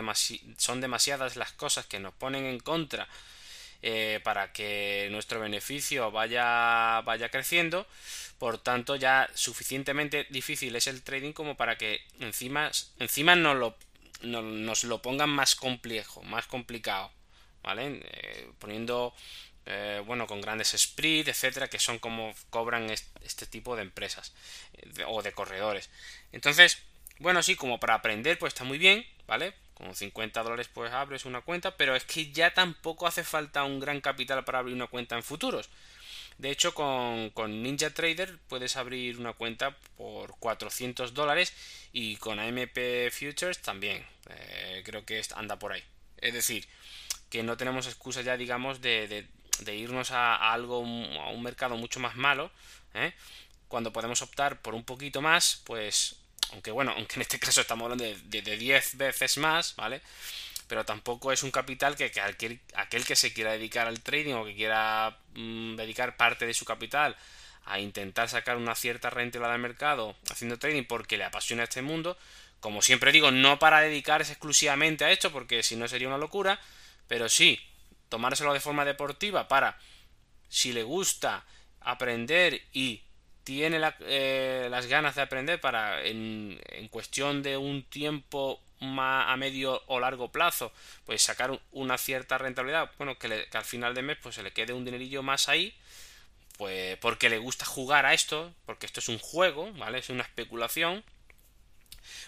son 0.57 0.81
demasiadas 0.81 1.37
las 1.37 1.53
cosas 1.53 1.87
que 1.87 2.01
nos 2.01 2.15
ponen 2.15 2.47
en 2.47 2.61
contra 2.61 3.09
eh, 3.83 4.21
para 4.25 4.53
que 4.53 5.09
nuestro 5.11 5.41
beneficio 5.41 6.11
vaya, 6.11 7.01
vaya 7.03 7.29
creciendo. 7.31 7.87
Por 8.39 8.59
tanto, 8.59 8.97
ya 8.97 9.29
suficientemente 9.35 10.27
difícil 10.31 10.75
es 10.77 10.87
el 10.87 11.03
trading 11.03 11.33
como 11.33 11.57
para 11.57 11.77
que 11.77 12.01
encima, 12.21 12.71
encima 12.99 13.37
nos, 13.37 13.57
lo, 13.57 13.77
nos 14.23 14.85
lo 14.85 15.03
pongan 15.03 15.31
más 15.31 15.55
complejo, 15.55 16.23
más 16.23 16.47
complicado, 16.47 17.11
¿vale? 17.63 18.01
Eh, 18.03 18.51
poniendo 18.59 19.15
eh, 19.67 20.03
bueno, 20.07 20.27
con 20.27 20.41
grandes 20.41 20.75
spreads, 20.77 21.29
etcétera, 21.29 21.69
que 21.69 21.79
son 21.79 21.99
como 21.99 22.35
cobran 22.49 22.91
este 22.91 23.47
tipo 23.47 23.77
de 23.77 23.83
empresas 23.83 24.33
o 25.07 25.23
de 25.23 25.33
corredores. 25.33 25.91
Entonces, 26.33 26.79
bueno, 27.19 27.43
sí, 27.43 27.57
como 27.57 27.79
para 27.79 27.95
aprender, 27.95 28.39
pues 28.39 28.55
está 28.55 28.65
muy 28.65 28.79
bien, 28.79 29.07
¿vale? 29.27 29.55
Con 29.81 29.95
50 29.95 30.43
dólares 30.43 30.69
pues 30.69 30.93
abres 30.93 31.25
una 31.25 31.41
cuenta, 31.41 31.77
pero 31.77 31.97
es 31.97 32.05
que 32.05 32.31
ya 32.31 32.53
tampoco 32.53 33.07
hace 33.07 33.25
falta 33.25 33.65
un 33.65 33.81
gran 33.81 34.03
capital 34.03 34.45
para 34.45 34.59
abrir 34.59 34.75
una 34.75 34.89
cuenta 34.89 35.17
en 35.17 35.23
futuros. 35.23 35.71
De 36.37 36.51
hecho, 36.51 36.75
con, 36.75 37.63
Ninja 37.63 37.91
Trader 37.91 38.39
puedes 38.49 38.77
abrir 38.77 39.19
una 39.19 39.33
cuenta 39.33 39.77
por 39.97 40.39
400 40.39 41.15
dólares 41.15 41.53
y 41.93 42.17
con 42.17 42.39
AMP 42.39 43.11
Futures 43.11 43.59
también. 43.61 44.05
Eh, 44.29 44.83
creo 44.85 45.05
que 45.05 45.23
anda 45.35 45.59
por 45.59 45.73
ahí. 45.73 45.83
Es 46.19 46.35
decir, 46.35 46.67
que 47.31 47.43
no 47.43 47.57
tenemos 47.57 47.87
excusa 47.87 48.21
ya, 48.21 48.37
digamos, 48.37 48.83
de, 48.83 49.27
irnos 49.67 50.11
a, 50.11 50.53
algo, 50.53 50.77
a 50.77 51.31
un 51.31 51.43
mercado 51.43 51.77
mucho 51.77 52.01
más 52.01 52.17
malo, 52.17 52.51
¿eh? 52.95 53.13
cuando 53.69 53.93
podemos 53.93 54.21
optar 54.21 54.61
por 54.61 54.75
un 54.75 54.85
poquito 54.85 55.23
más, 55.23 55.63
pues, 55.65 56.20
aunque 56.53 56.71
bueno, 56.71 56.93
aunque 56.97 57.17
en 57.17 57.23
este 57.23 57.39
caso 57.39 57.61
estamos 57.61 57.85
hablando 57.85 58.05
de, 58.05 58.43
de, 58.43 58.57
10 58.57 58.97
veces 58.97 59.39
más, 59.39 59.75
¿vale? 59.77 60.01
Pero 60.67 60.85
tampoco 60.85 61.33
es 61.33 61.43
un 61.43 61.51
capital 61.51 61.97
que, 61.97 62.13
aquel, 62.75 63.05
que 63.05 63.17
se 63.17 63.33
quiera 63.33 63.53
dedicar 63.53 63.87
al 63.87 64.01
trading 64.01 64.35
o 64.35 64.45
que 64.45 64.55
quiera 64.55 65.19
mm, 65.35 65.77
dedicar 65.77 66.17
parte 66.17 66.47
de 66.47 66.55
su 66.55 66.65
capital 66.65 67.17
a 67.65 67.79
intentar 67.79 68.29
sacar 68.29 68.57
una 68.57 68.75
cierta 68.75 69.11
rentabilidad 69.11 69.53
del 69.53 69.63
mercado 69.63 70.17
haciendo 70.31 70.59
trading 70.59 70.85
porque 70.85 71.19
le 71.19 71.25
apasiona 71.25 71.65
este 71.65 71.83
mundo, 71.83 72.17
como 72.61 72.83
siempre 72.83 73.13
digo, 73.13 73.31
no 73.31 73.59
para 73.59 73.81
dedicarse 73.81 74.33
exclusivamente 74.33 75.05
a 75.05 75.11
esto, 75.11 75.33
porque 75.33 75.63
si 75.63 75.77
no 75.77 75.89
sería 75.89 76.09
una 76.09 76.19
locura, 76.19 76.61
pero 77.09 77.29
sí 77.29 77.61
tomárselo 78.09 78.53
de 78.53 78.61
forma 78.61 78.85
deportiva 78.85 79.49
para, 79.49 79.79
si 80.49 80.73
le 80.73 80.83
gusta 80.83 81.45
aprender 81.81 82.63
y 82.73 83.03
tiene 83.51 83.81
eh, 84.03 84.69
las 84.71 84.87
ganas 84.87 85.17
de 85.17 85.23
aprender 85.23 85.61
para 85.61 86.05
en, 86.05 86.61
cuestión 86.89 87.43
de 87.43 87.57
un 87.57 87.83
tiempo 87.83 88.61
más 88.79 89.27
a 89.29 89.37
medio 89.37 89.83
o 89.89 89.99
largo 89.99 90.31
plazo 90.31 90.71
pues 91.05 91.21
sacar 91.21 91.61
una 91.73 91.99
cierta 91.99 92.39
rentabilidad 92.39 92.93
bueno 92.97 93.19
que, 93.19 93.49
que, 93.51 93.59
al 93.59 93.65
final 93.65 93.93
de 93.93 94.03
mes 94.03 94.19
pues 94.23 94.37
se 94.37 94.45
le 94.45 94.53
quede 94.53 94.73
un 94.73 94.85
dinerillo 94.85 95.25
más 95.25 95.49
ahí 95.49 95.75
pues 96.59 96.97
porque 96.99 97.29
le 97.29 97.39
gusta 97.39 97.65
jugar 97.65 98.07
a 98.07 98.15
esto 98.15 98.55
porque 98.67 98.87
esto 98.87 99.01
es 99.01 99.09
un 99.09 99.19
juego 99.19 99.73
vale 99.73 99.99
es 99.99 100.11
una 100.11 100.23
especulación 100.23 101.03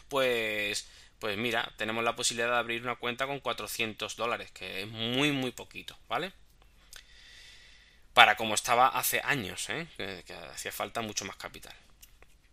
pues 0.09 0.89
pues 1.21 1.39
mira, 1.39 1.73
tenemos 1.77 2.03
la 2.03 2.17
posibilidad 2.17 2.49
de 2.51 2.57
abrir 2.57 2.83
una 2.83 2.97
cuenta 2.97 3.29
con 3.29 3.39
400 3.39 4.17
dólares, 4.17 4.51
que 4.51 4.83
es 4.83 4.89
muy, 4.89 5.31
muy 5.31 5.53
poquito, 5.53 5.97
¿vale? 6.09 6.33
Para 8.15 8.37
como 8.37 8.55
estaba 8.55 8.89
hace 8.89 9.21
años, 9.25 9.69
¿eh? 9.71 9.87
que, 9.97 10.35
hacía 10.53 10.73
falta 10.73 11.01
mucho 11.01 11.25
más 11.25 11.37
capital. 11.37 11.75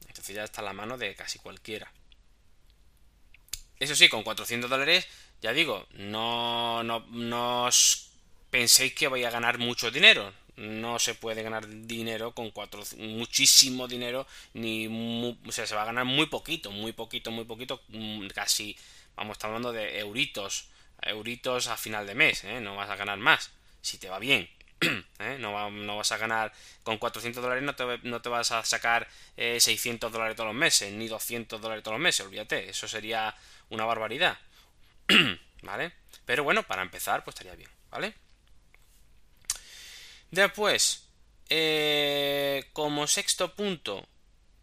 Entonces 0.08 0.36
ya 0.36 0.44
está 0.44 0.62
a 0.62 0.66
la 0.66 0.74
mano 0.74 0.98
de 0.98 1.16
casi 1.16 1.40
cualquiera. 1.40 1.92
Eso 3.80 3.96
sí, 3.96 4.10
con 4.10 4.24
400 4.24 4.70
dólares, 4.70 5.08
ya 5.42 5.54
digo, 5.54 5.88
no, 5.92 6.84
no, 6.84 7.06
no 7.10 7.66
os 7.66 8.12
penséis 8.50 8.94
que 8.94 9.08
voy 9.08 9.24
a 9.24 9.30
ganar 9.30 9.58
mucho 9.58 9.92
dinero 9.92 10.34
no 10.60 11.00
se 11.00 11.16
puede 11.16 11.42
ganar 11.42 11.66
dinero 11.68 12.34
con 12.34 12.52
cuatro, 12.52 12.84
muchísimo 12.98 13.88
dinero, 13.88 14.28
ni 14.54 14.88
o 15.48 15.52
sea, 15.52 15.66
se 15.66 15.74
va 15.74 15.84
a 15.84 15.86
ganar 15.86 16.04
muy 16.04 16.26
poquito, 16.26 16.70
muy 16.70 16.92
poquito, 16.92 17.32
muy 17.32 17.46
poquito, 17.46 17.82
mm, 17.88 18.28
casi, 18.28 18.76
vamos, 19.16 19.38
estamos 19.38 19.56
hablando 19.56 19.72
de 19.72 20.00
euritos, 20.00 20.68
euritos 21.02 21.68
a 21.68 21.78
final 21.78 22.06
de 22.06 22.16
mes, 22.16 22.44
¿eh? 22.44 22.60
no 22.60 22.76
vas 22.76 22.90
a 22.90 22.98
ganar 22.98 23.18
más, 23.18 23.52
si 23.82 23.98
te 23.98 24.10
va 24.10 24.20
bien. 24.20 24.50
¿eh? 25.20 25.38
No, 25.40 25.54
vas 25.54 26.12
a 26.12 26.18
ganar 26.18 26.54
con 26.84 26.98
400 26.98 27.42
dólares, 27.42 27.64
no 27.64 27.76
te, 27.76 28.00
no 28.04 28.22
te 28.22 28.30
vas 28.30 28.52
a 28.52 28.64
sacar 28.64 29.08
600 29.36 30.10
eh, 30.10 30.12
dólares 30.12 30.36
todos 30.36 30.48
los 30.48 30.56
meses, 30.56 30.92
ni 30.94 31.08
200 31.08 31.62
dólares 31.62 31.84
todos 31.84 31.96
los 31.96 32.04
meses, 32.04 32.26
olvídate, 32.26 32.70
eso 32.70 32.88
sería 32.88 33.36
una 33.70 33.86
barbaridad. 33.86 34.38
¿Vale? 35.62 35.92
Pero 36.26 36.44
bueno, 36.44 36.64
para 36.64 36.82
empezar, 36.82 37.24
pues 37.24 37.36
estaría 37.36 37.56
bien, 37.56 37.70
¿vale? 37.90 38.14
Después, 40.32 41.08
eh, 41.50 42.70
como 42.72 43.08
sexto 43.08 43.54
punto, 43.56 44.08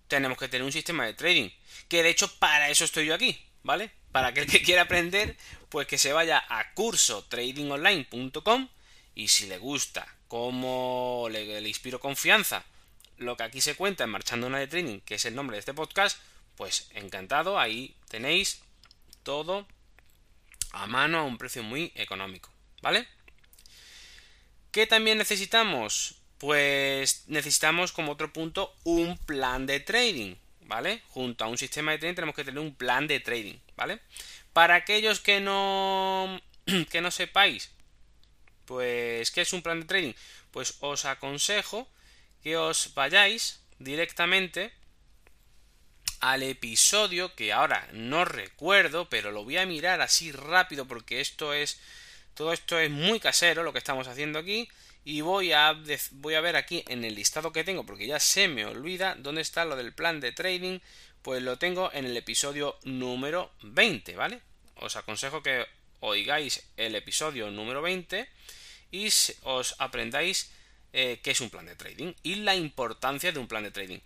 tenemos 0.08 0.38
que 0.38 0.48
tener 0.48 0.64
un 0.64 0.72
sistema 0.72 1.04
de 1.04 1.14
trading. 1.14 1.50
Que 1.88 2.02
de 2.02 2.10
hecho 2.10 2.32
para 2.38 2.70
eso 2.70 2.84
estoy 2.84 3.06
yo 3.06 3.14
aquí, 3.14 3.38
¿vale? 3.62 3.90
Para 4.12 4.28
aquel 4.28 4.46
que 4.46 4.62
quiera 4.62 4.82
aprender, 4.82 5.36
pues 5.68 5.86
que 5.86 5.98
se 5.98 6.12
vaya 6.12 6.44
a 6.48 6.72
cursotradingonline.com 6.74 8.68
y 9.16 9.28
si 9.28 9.46
le 9.46 9.58
gusta 9.58 10.06
cómo 10.28 11.26
le, 11.30 11.60
inspiro 11.66 11.98
confianza 11.98 12.64
lo 13.16 13.36
que 13.36 13.42
aquí 13.42 13.60
se 13.62 13.74
cuenta 13.74 14.04
en 14.04 14.10
Marchando 14.10 14.46
una 14.46 14.58
de 14.58 14.66
Trading, 14.68 15.00
que 15.00 15.14
es 15.14 15.24
el 15.24 15.34
nombre 15.34 15.56
de 15.56 15.60
este 15.60 15.72
podcast, 15.74 16.20
pues 16.54 16.88
encantado, 16.94 17.58
ahí 17.58 17.96
tenéis 18.08 18.60
todo 19.22 19.66
a 20.72 20.86
mano 20.86 21.18
a 21.18 21.22
un 21.24 21.38
precio 21.38 21.62
muy 21.62 21.92
económico, 21.94 22.50
¿vale? 22.82 23.08
¿Qué 24.70 24.86
también 24.86 25.16
necesitamos? 25.16 26.16
Pues 26.36 27.24
necesitamos 27.26 27.92
como 27.92 28.12
otro 28.12 28.34
punto 28.34 28.76
un 28.84 29.16
plan 29.16 29.64
de 29.64 29.80
trading, 29.80 30.34
¿vale? 30.66 31.02
Junto 31.08 31.44
a 31.44 31.48
un 31.48 31.56
sistema 31.56 31.92
de 31.92 31.98
trading 31.98 32.16
tenemos 32.16 32.36
que 32.36 32.44
tener 32.44 32.60
un 32.60 32.74
plan 32.74 33.06
de 33.06 33.20
trading, 33.20 33.56
¿vale? 33.76 34.00
Para 34.52 34.74
aquellos 34.74 35.20
que 35.20 35.40
no 35.40 36.38
que 36.90 37.00
no 37.00 37.10
sepáis, 37.10 37.70
pues 38.66 39.30
¿qué 39.30 39.40
es 39.40 39.52
un 39.52 39.62
plan 39.62 39.80
de 39.80 39.86
trading? 39.86 40.12
pues 40.50 40.76
os 40.80 41.04
aconsejo 41.04 41.88
que 42.42 42.56
os 42.56 42.94
vayáis 42.94 43.60
directamente 43.78 44.72
al 46.20 46.42
episodio 46.42 47.34
que 47.34 47.52
ahora 47.52 47.88
no 47.92 48.24
recuerdo, 48.24 49.08
pero 49.08 49.32
lo 49.32 49.44
voy 49.44 49.58
a 49.58 49.66
mirar 49.66 50.00
así 50.00 50.32
rápido 50.32 50.86
porque 50.86 51.20
esto 51.20 51.52
es 51.52 51.78
todo 52.34 52.52
esto 52.52 52.78
es 52.78 52.90
muy 52.90 53.20
casero 53.20 53.62
lo 53.62 53.72
que 53.72 53.78
estamos 53.78 54.08
haciendo 54.08 54.38
aquí 54.38 54.68
y 55.04 55.20
voy 55.20 55.52
a 55.52 55.76
voy 56.12 56.34
a 56.34 56.40
ver 56.40 56.56
aquí 56.56 56.84
en 56.88 57.04
el 57.04 57.14
listado 57.14 57.52
que 57.52 57.64
tengo 57.64 57.84
porque 57.84 58.06
ya 58.06 58.18
se 58.18 58.48
me 58.48 58.64
olvida 58.66 59.14
dónde 59.18 59.42
está 59.42 59.64
lo 59.64 59.76
del 59.76 59.92
plan 59.92 60.20
de 60.20 60.32
trading, 60.32 60.80
pues 61.22 61.42
lo 61.42 61.58
tengo 61.58 61.90
en 61.92 62.06
el 62.06 62.16
episodio 62.16 62.78
número 62.82 63.52
20, 63.62 64.16
¿vale? 64.16 64.40
Os 64.76 64.96
aconsejo 64.96 65.42
que 65.42 65.66
oigáis 66.00 66.62
el 66.76 66.94
episodio 66.94 67.50
número 67.50 67.82
20 67.82 68.28
y 68.96 69.08
os 69.42 69.74
aprendáis 69.78 70.50
eh, 70.92 71.20
qué 71.22 71.32
es 71.32 71.40
un 71.40 71.50
plan 71.50 71.66
de 71.66 71.76
trading 71.76 72.14
y 72.22 72.36
la 72.36 72.54
importancia 72.56 73.30
de 73.30 73.38
un 73.38 73.48
plan 73.48 73.62
de 73.62 73.70
trading. 73.70 74.00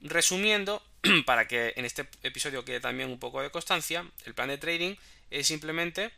Resumiendo, 0.00 0.82
para 1.26 1.48
que 1.48 1.72
en 1.76 1.84
este 1.84 2.08
episodio 2.22 2.64
quede 2.64 2.80
también 2.80 3.10
un 3.10 3.18
poco 3.18 3.42
de 3.42 3.50
constancia, 3.50 4.08
el 4.24 4.34
plan 4.34 4.48
de 4.48 4.58
trading 4.58 4.94
es 5.30 5.48
simplemente 5.48 6.12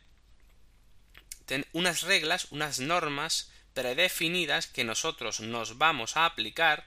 unas 1.73 2.01
reglas, 2.03 2.47
unas 2.51 2.79
normas 2.79 3.51
predefinidas 3.73 4.67
que 4.67 4.83
nosotros 4.83 5.39
nos 5.39 5.77
vamos 5.77 6.17
a 6.17 6.25
aplicar 6.25 6.85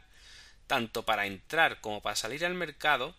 tanto 0.67 1.05
para 1.05 1.27
entrar 1.27 1.81
como 1.81 2.03
para 2.03 2.15
salir 2.15 2.45
al 2.45 2.55
mercado 2.55 3.17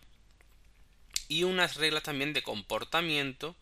y 1.28 1.42
unas 1.42 1.76
reglas 1.76 2.04
también 2.04 2.32
de 2.32 2.42
comportamiento, 2.42 3.56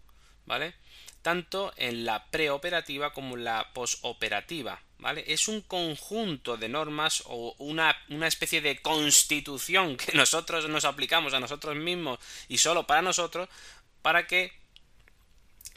¿vale? 0.47 0.75
Tanto 1.23 1.73
en 1.77 2.05
la 2.05 2.27
preoperativa 2.27 3.13
como 3.13 3.37
en 3.37 3.45
la 3.45 3.73
posoperativa, 3.75 4.81
¿vale? 4.99 5.25
Es 5.27 5.49
un 5.49 5.61
conjunto 5.61 6.57
de 6.57 6.69
normas 6.69 7.23
o 7.27 7.55
una, 7.59 7.95
una, 8.09 8.27
especie 8.27 8.61
de 8.61 8.81
constitución 8.81 9.97
que 9.99 10.13
nosotros 10.13 10.69
nos 10.69 10.85
aplicamos 10.85 11.35
a 11.35 11.41
nosotros 11.41 11.77
mismos 11.77 12.19
y 12.49 12.59
solo 12.59 12.87
para 12.87 13.03
nosotros 13.03 13.49
para 14.03 14.27
que 14.27 14.53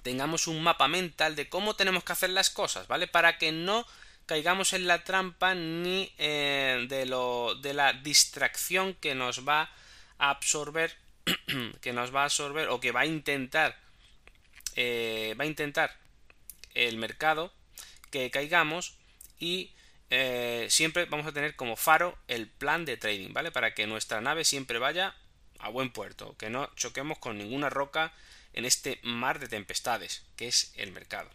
tengamos 0.02 0.48
un 0.48 0.62
mapa 0.62 0.88
mental 0.88 1.36
de 1.36 1.50
cómo 1.50 1.76
tenemos 1.76 2.04
que 2.04 2.12
hacer 2.12 2.30
las 2.30 2.50
cosas, 2.50 2.88
¿vale? 2.88 3.08
Para 3.08 3.38
que 3.38 3.52
no 3.52 3.86
caigamos 4.26 4.74
en 4.74 4.88
la 4.88 5.04
trampa 5.04 5.56
ni 5.56 6.12
eh, 6.18 6.86
de, 6.90 7.06
lo, 7.06 7.56
de 7.56 7.74
la 7.74 7.94
distracción 7.94 8.94
que 8.96 9.16
nos 9.16 9.48
va 9.48 9.70
a 10.18 10.30
absorber, 10.30 10.96
que 11.82 11.94
nos 11.94 12.14
va 12.14 12.22
a 12.22 12.26
absorber 12.26 12.70
o 12.70 12.80
que 12.80 12.92
va 12.92 13.02
a 13.02 13.06
intentar, 13.06 13.78
eh, 14.76 15.36
va 15.40 15.44
a 15.44 15.48
intentar 15.48 15.98
el 16.74 16.98
mercado 16.98 17.54
que 18.12 18.32
caigamos 18.32 18.96
y 19.40 19.72
eh, 20.10 20.68
siempre 20.70 21.06
vamos 21.06 21.26
a 21.26 21.32
tener 21.32 21.56
como 21.56 21.76
faro 21.76 22.18
el 22.28 22.48
plan 22.48 22.86
de 22.86 22.98
trading, 22.98 23.34
¿vale? 23.34 23.52
Para 23.52 23.74
que 23.74 23.88
nuestra 23.88 24.22
nave 24.22 24.46
siempre 24.46 24.80
vaya 24.80 25.16
a 25.60 25.70
buen 25.70 25.92
puerto, 25.92 26.36
que 26.38 26.50
no 26.50 26.70
choquemos 26.76 27.18
con 27.18 27.38
ninguna 27.38 27.70
roca 27.70 28.14
en 28.54 28.66
este 28.66 29.00
mar 29.04 29.40
de 29.40 29.48
tempestades 29.48 30.24
que 30.36 30.48
es 30.48 30.74
el 30.76 30.92
mercado. 30.92 31.30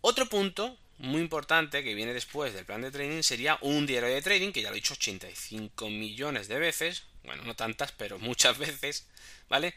Otro 0.00 0.28
punto 0.28 0.76
muy 0.98 1.20
importante 1.20 1.82
que 1.82 1.94
viene 1.94 2.12
después 2.12 2.54
del 2.54 2.64
plan 2.64 2.82
de 2.82 2.90
trading 2.90 3.22
sería 3.22 3.58
un 3.60 3.86
diario 3.86 4.08
de 4.08 4.22
trading, 4.22 4.52
que 4.52 4.62
ya 4.62 4.70
lo 4.70 4.74
he 4.74 4.80
dicho 4.80 4.94
85 4.94 5.90
millones 5.90 6.48
de 6.48 6.58
veces, 6.58 7.04
bueno, 7.24 7.44
no 7.44 7.54
tantas, 7.54 7.92
pero 7.92 8.18
muchas 8.18 8.58
veces, 8.66 9.06
¿vale? 9.48 9.74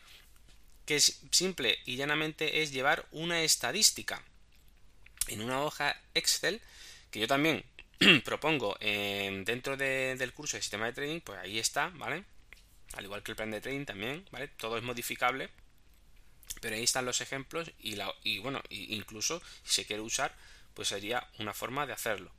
Que 0.85 0.99
simple 0.99 1.79
y 1.85 1.95
llanamente 1.95 2.61
es 2.61 2.71
llevar 2.71 3.07
una 3.11 3.41
estadística 3.41 4.21
en 5.27 5.41
una 5.41 5.63
hoja 5.63 5.99
Excel, 6.13 6.61
que 7.09 7.19
yo 7.19 7.27
también 7.27 7.65
propongo 8.23 8.77
dentro 8.79 9.77
del 9.77 10.33
curso 10.33 10.57
de 10.57 10.61
sistema 10.61 10.85
de 10.85 10.93
trading, 10.93 11.21
pues 11.21 11.39
ahí 11.39 11.57
está, 11.57 11.89
¿vale? 11.95 12.23
al 12.95 13.05
igual 13.05 13.23
que 13.23 13.31
el 13.31 13.35
plan 13.35 13.51
de 13.51 13.61
trading 13.61 13.85
también, 13.85 14.25
¿vale? 14.31 14.47
Todo 14.47 14.77
es 14.77 14.83
modificable, 14.83 15.49
pero 16.61 16.75
ahí 16.75 16.83
están 16.83 17.05
los 17.05 17.21
ejemplos 17.21 17.71
y, 17.79 17.95
la, 17.95 18.13
y 18.23 18.39
bueno, 18.39 18.61
incluso 18.69 19.41
si 19.63 19.73
se 19.75 19.85
quiere 19.85 20.01
usar, 20.01 20.35
pues 20.73 20.89
sería 20.89 21.27
una 21.39 21.53
forma 21.53 21.85
de 21.85 21.93
hacerlo. 21.93 22.31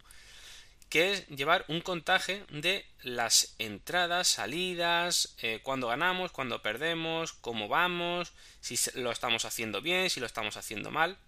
Que 0.88 1.12
es 1.12 1.28
llevar 1.28 1.64
un 1.68 1.80
contaje 1.80 2.44
de 2.50 2.86
las 3.02 3.54
entradas, 3.58 4.28
salidas, 4.28 5.34
eh, 5.42 5.60
cuando 5.62 5.88
ganamos, 5.88 6.30
cuando 6.32 6.62
perdemos, 6.62 7.32
cómo 7.32 7.68
vamos, 7.68 8.32
si 8.60 8.78
lo 8.94 9.10
estamos 9.10 9.44
haciendo 9.44 9.82
bien, 9.82 10.10
si 10.10 10.20
lo 10.20 10.26
estamos 10.26 10.56
haciendo 10.56 10.90
mal, 10.90 11.18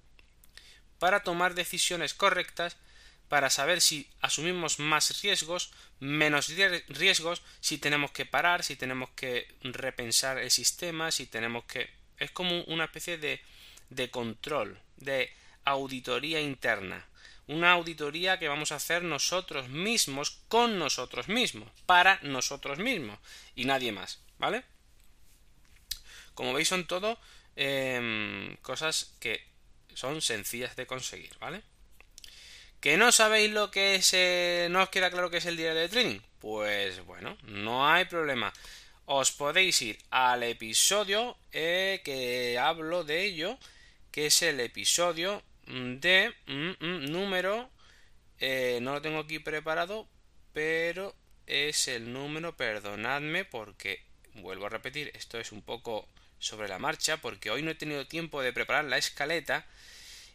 para 0.98 1.22
tomar 1.22 1.54
decisiones 1.54 2.14
correctas 2.14 2.76
para 3.28 3.50
saber 3.50 3.80
si 3.80 4.08
asumimos 4.20 4.78
más 4.78 5.22
riesgos, 5.22 5.70
menos 6.00 6.48
riesgos, 6.88 7.42
si 7.60 7.78
tenemos 7.78 8.10
que 8.10 8.26
parar, 8.26 8.64
si 8.64 8.76
tenemos 8.76 9.10
que 9.10 9.46
repensar 9.62 10.38
el 10.38 10.50
sistema, 10.50 11.10
si 11.12 11.26
tenemos 11.26 11.64
que... 11.64 11.90
Es 12.18 12.30
como 12.30 12.62
una 12.64 12.84
especie 12.84 13.18
de, 13.18 13.40
de 13.90 14.10
control, 14.10 14.80
de 14.96 15.30
auditoría 15.64 16.40
interna. 16.40 17.06
Una 17.48 17.72
auditoría 17.72 18.38
que 18.38 18.48
vamos 18.48 18.72
a 18.72 18.76
hacer 18.76 19.02
nosotros 19.02 19.68
mismos, 19.68 20.38
con 20.48 20.78
nosotros 20.78 21.28
mismos, 21.28 21.68
para 21.86 22.20
nosotros 22.22 22.78
mismos 22.78 23.18
y 23.56 23.64
nadie 23.64 23.90
más, 23.90 24.20
¿vale? 24.38 24.64
Como 26.34 26.52
veis 26.52 26.68
son 26.68 26.86
todo 26.86 27.18
em, 27.56 28.54
cosas 28.62 29.14
que 29.18 29.44
son 29.94 30.22
sencillas 30.22 30.76
de 30.76 30.86
conseguir, 30.86 31.36
¿vale? 31.40 31.62
¿Que 32.80 32.96
no 32.96 33.10
sabéis 33.10 33.50
lo 33.50 33.72
que 33.72 33.96
es, 33.96 34.12
eh, 34.14 34.68
no 34.70 34.82
os 34.82 34.88
queda 34.90 35.10
claro 35.10 35.30
que 35.30 35.38
es 35.38 35.46
el 35.46 35.56
diario 35.56 35.80
de 35.80 35.88
trading? 35.88 36.20
Pues 36.38 37.04
bueno, 37.04 37.36
no 37.42 37.88
hay 37.88 38.04
problema. 38.04 38.52
Os 39.06 39.32
podéis 39.32 39.82
ir 39.82 39.98
al 40.10 40.42
episodio 40.42 41.36
eh, 41.50 42.02
que 42.04 42.58
hablo 42.58 43.02
de 43.02 43.24
ello, 43.24 43.58
que 44.12 44.26
es 44.26 44.42
el 44.42 44.60
episodio 44.60 45.42
de 45.68 46.34
mm, 46.46 46.84
mm, 46.84 47.10
número, 47.10 47.70
eh, 48.38 48.78
no 48.82 48.92
lo 48.92 49.02
tengo 49.02 49.18
aquí 49.18 49.38
preparado, 49.38 50.08
pero 50.52 51.14
es 51.46 51.88
el 51.88 52.12
número, 52.12 52.56
perdonadme 52.56 53.44
porque, 53.44 54.02
vuelvo 54.34 54.66
a 54.66 54.70
repetir, 54.70 55.10
esto 55.14 55.38
es 55.38 55.52
un 55.52 55.62
poco 55.62 56.08
sobre 56.38 56.68
la 56.68 56.78
marcha, 56.78 57.18
porque 57.18 57.50
hoy 57.50 57.62
no 57.62 57.70
he 57.70 57.74
tenido 57.74 58.06
tiempo 58.06 58.42
de 58.42 58.52
preparar 58.52 58.84
la 58.84 58.98
escaleta 58.98 59.66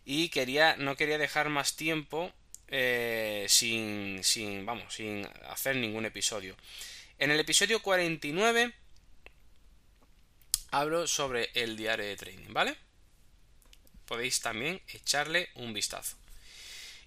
y 0.05 0.29
quería 0.29 0.75
no 0.75 0.97
quería 0.97 1.17
dejar 1.17 1.49
más 1.49 1.75
tiempo 1.75 2.31
eh, 2.67 3.45
sin, 3.47 4.23
sin 4.23 4.65
vamos 4.65 4.93
sin 4.93 5.27
hacer 5.49 5.75
ningún 5.75 6.05
episodio. 6.05 6.55
En 7.19 7.31
el 7.31 7.39
episodio 7.39 7.81
49 7.81 8.73
hablo 10.71 11.07
sobre 11.07 11.51
el 11.53 11.77
diario 11.77 12.05
de 12.05 12.17
trading 12.17 12.51
vale 12.51 12.75
podéis 14.05 14.41
también 14.41 14.81
echarle 14.87 15.49
un 15.55 15.73
vistazo. 15.73 16.17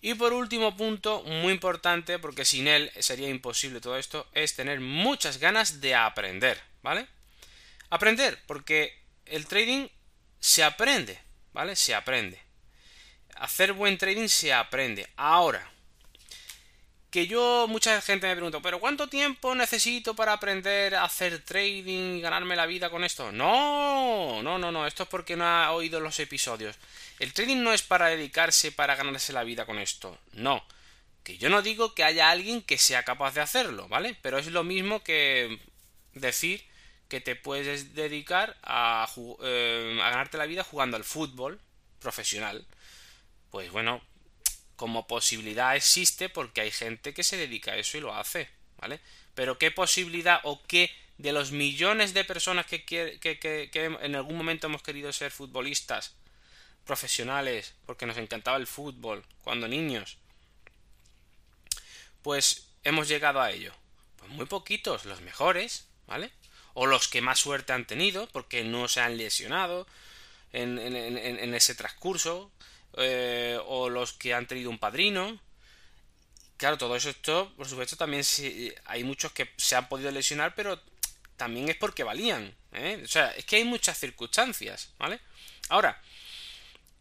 Y 0.01 0.15
por 0.15 0.33
último 0.33 0.77
punto 0.77 1.23
muy 1.23 1.53
importante 1.53 2.19
porque 2.19 2.45
sin 2.45 2.69
él 2.69 2.91
sería 3.01 3.29
imposible 3.29 3.81
todo 3.81 3.97
esto 3.97 4.27
es 4.33 4.55
tener 4.55 4.81
muchas 4.81 5.39
ganas 5.39 5.81
de 5.81 5.95
aprender 5.95 6.61
vale 6.83 7.07
aprender 7.91 8.39
porque 8.47 8.97
el 9.25 9.47
trading 9.47 9.89
se 10.39 10.63
aprende 10.63 11.19
vale 11.57 11.75
se 11.75 11.95
aprende. 11.95 12.39
Hacer 13.37 13.73
buen 13.73 13.97
trading 13.97 14.29
se 14.29 14.53
aprende. 14.53 15.09
Ahora, 15.17 15.73
que 17.11 17.27
yo, 17.27 17.66
mucha 17.69 18.01
gente 18.01 18.27
me 18.27 18.35
pregunta, 18.35 18.61
pero 18.61 18.81
¿cuánto 18.81 19.09
tiempo 19.09 19.55
necesito 19.55 20.14
para 20.14 20.33
aprender 20.33 20.95
a 20.95 21.05
hacer 21.05 21.42
trading 21.45 22.16
y 22.16 22.21
ganarme 22.21 22.57
la 22.57 22.66
vida 22.66 22.90
con 22.90 23.05
esto? 23.05 23.33
No, 23.33 24.42
no, 24.42 24.59
no, 24.59 24.73
no, 24.73 24.87
esto 24.87 25.05
es 25.05 25.09
porque 25.09 25.37
no 25.37 25.45
ha 25.45 25.73
oído 25.73 26.01
los 26.01 26.19
episodios. 26.21 26.77
El 27.19 27.33
trading 27.33 27.62
no 27.62 27.73
es 27.73 27.83
para 27.83 28.09
dedicarse 28.09 28.73
para 28.73 28.97
ganarse 28.97 29.33
la 29.33 29.45
vida 29.45 29.66
con 29.66 29.79
esto, 29.79 30.19
no. 30.33 30.64
Que 31.23 31.38
yo 31.38 31.49
no 31.49 31.62
digo 31.62 31.95
que 31.95 32.05
haya 32.05 32.31
alguien 32.31 32.62
que 32.62 32.79
sea 32.79 33.03
capaz 33.05 33.35
de 33.35 33.40
hacerlo, 33.40 33.88
¿vale? 33.88 34.16
Pero 34.23 34.38
es 34.38 34.47
lo 34.49 34.64
mismo 34.64 35.03
que 35.03 35.61
decir 36.14 36.64
que 37.09 37.21
te 37.21 37.37
puedes 37.37 37.95
dedicar 37.95 38.57
a, 38.62 39.09
eh, 39.42 39.99
a 40.03 40.11
ganarte 40.11 40.38
la 40.38 40.47
vida 40.47 40.64
jugando 40.64 40.97
al 40.97 41.05
fútbol 41.05 41.61
profesional 42.01 42.66
pues 43.57 43.71
bueno, 43.71 44.03
como 44.77 45.07
posibilidad 45.07 45.75
existe 45.75 46.29
porque 46.29 46.61
hay 46.61 46.71
gente 46.71 47.15
que 47.15 47.23
se 47.23 47.37
dedica 47.37 47.73
a 47.73 47.77
eso 47.77 47.99
y 47.99 48.01
lo 48.01 48.15
hace, 48.15 48.49
¿vale? 48.79 49.01
Pero 49.35 49.59
qué 49.59 49.71
posibilidad 49.71 50.41
o 50.45 50.62
qué 50.67 50.91
de 51.19 51.33
los 51.33 51.51
millones 51.51 52.12
de 52.12 52.25
personas 52.25 52.67
que, 52.67 52.85
que, 52.85 53.71
en 53.73 54.15
algún 54.15 54.37
momento 54.37 54.67
hemos 54.67 54.83
querido 54.83 55.12
ser 55.12 55.31
futbolistas 55.31 56.15
profesionales 56.85 57.75
porque 57.87 58.07
nos 58.07 58.19
encantaba 58.19 58.59
el 58.59 58.67
fútbol 58.67 59.25
cuando 59.43 59.67
niños, 59.67 60.19
pues 62.23 62.69
hemos 62.85 63.09
llegado 63.09 63.41
a 63.41 63.51
ello. 63.51 63.73
Pues 64.17 64.31
muy 64.31 64.47
poquitos, 64.47 65.05
los 65.07 65.21
mejores, 65.23 65.87
¿vale? 66.07 66.31
O 66.75 66.87
los 66.87 67.09
que 67.09 67.23
más 67.23 67.41
suerte 67.41 67.73
han 67.73 67.87
tenido 67.87 68.29
porque 68.29 68.62
no 68.62 68.89
se 68.89 69.01
han 69.01 69.17
lesionado 69.17 69.87
en, 70.53 70.79
en 70.79 71.55
ese 71.55 71.75
transcurso, 71.75 72.51
eh, 72.94 73.59
o 73.66 73.90
los 73.90 74.12
que 74.12 74.35
han 74.35 74.46
tenido 74.46 74.70
un 74.70 74.79
padrino, 74.79 75.38
claro, 76.57 76.79
todo 76.79 76.96
eso, 76.96 77.11
esto, 77.11 77.53
por 77.57 77.68
supuesto, 77.68 77.96
también 77.96 78.25
hay 78.87 79.05
muchos 79.05 79.33
que 79.33 79.51
se 79.57 79.77
han 79.77 79.88
podido 79.88 80.11
lesionar, 80.11 80.55
pero 80.55 80.81
también 81.37 81.68
es 81.68 81.77
porque 81.77 82.05
valían. 82.05 82.55
¿eh? 82.72 83.01
O 83.05 83.09
sea, 83.09 83.31
es 83.31 83.44
que 83.44 83.57
hay 83.57 83.64
muchas 83.64 83.99
circunstancias, 83.99 84.92
¿vale? 84.99 85.20
Ahora, 85.68 86.01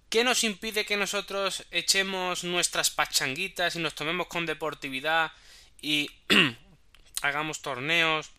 ¿qué 0.10 0.24
nos 0.24 0.44
impide 0.44 0.86
que 0.86 0.98
nosotros 0.98 1.66
echemos 1.72 2.44
nuestras 2.44 2.90
pachanguitas 2.90 3.76
y 3.76 3.80
nos 3.80 3.96
tomemos 3.96 4.28
con 4.28 4.46
deportividad 4.46 5.32
y 5.82 6.10
hagamos 7.22 7.62
torneos 7.62 8.32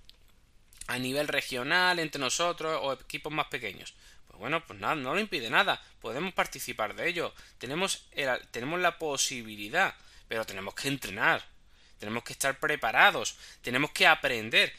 a 0.87 0.99
nivel 0.99 1.29
regional 1.29 1.99
entre 1.99 2.21
nosotros 2.21 2.79
o 2.83 2.93
equipos 2.93 3.33
más 3.33 3.47
pequeños? 3.47 3.95
Bueno, 4.39 4.65
pues 4.67 4.79
nada, 4.79 4.95
no 4.95 5.15
lo 5.15 5.21
impide 5.21 5.51
nada. 5.51 5.83
Podemos 6.01 6.33
participar 6.35 6.95
de 6.95 7.09
ello. 7.09 7.35
Tenemos, 7.59 8.07
tenemos 8.51 8.81
la 8.81 8.99
posibilidad, 8.99 9.95
pero 10.29 10.45
tenemos 10.45 10.75
que 10.75 10.89
entrenar. 10.89 11.45
Tenemos 11.99 12.25
que 12.25 12.33
estar 12.33 12.59
preparados. 12.59 13.37
Tenemos 13.63 13.91
que 13.93 14.07
aprender. 14.07 14.73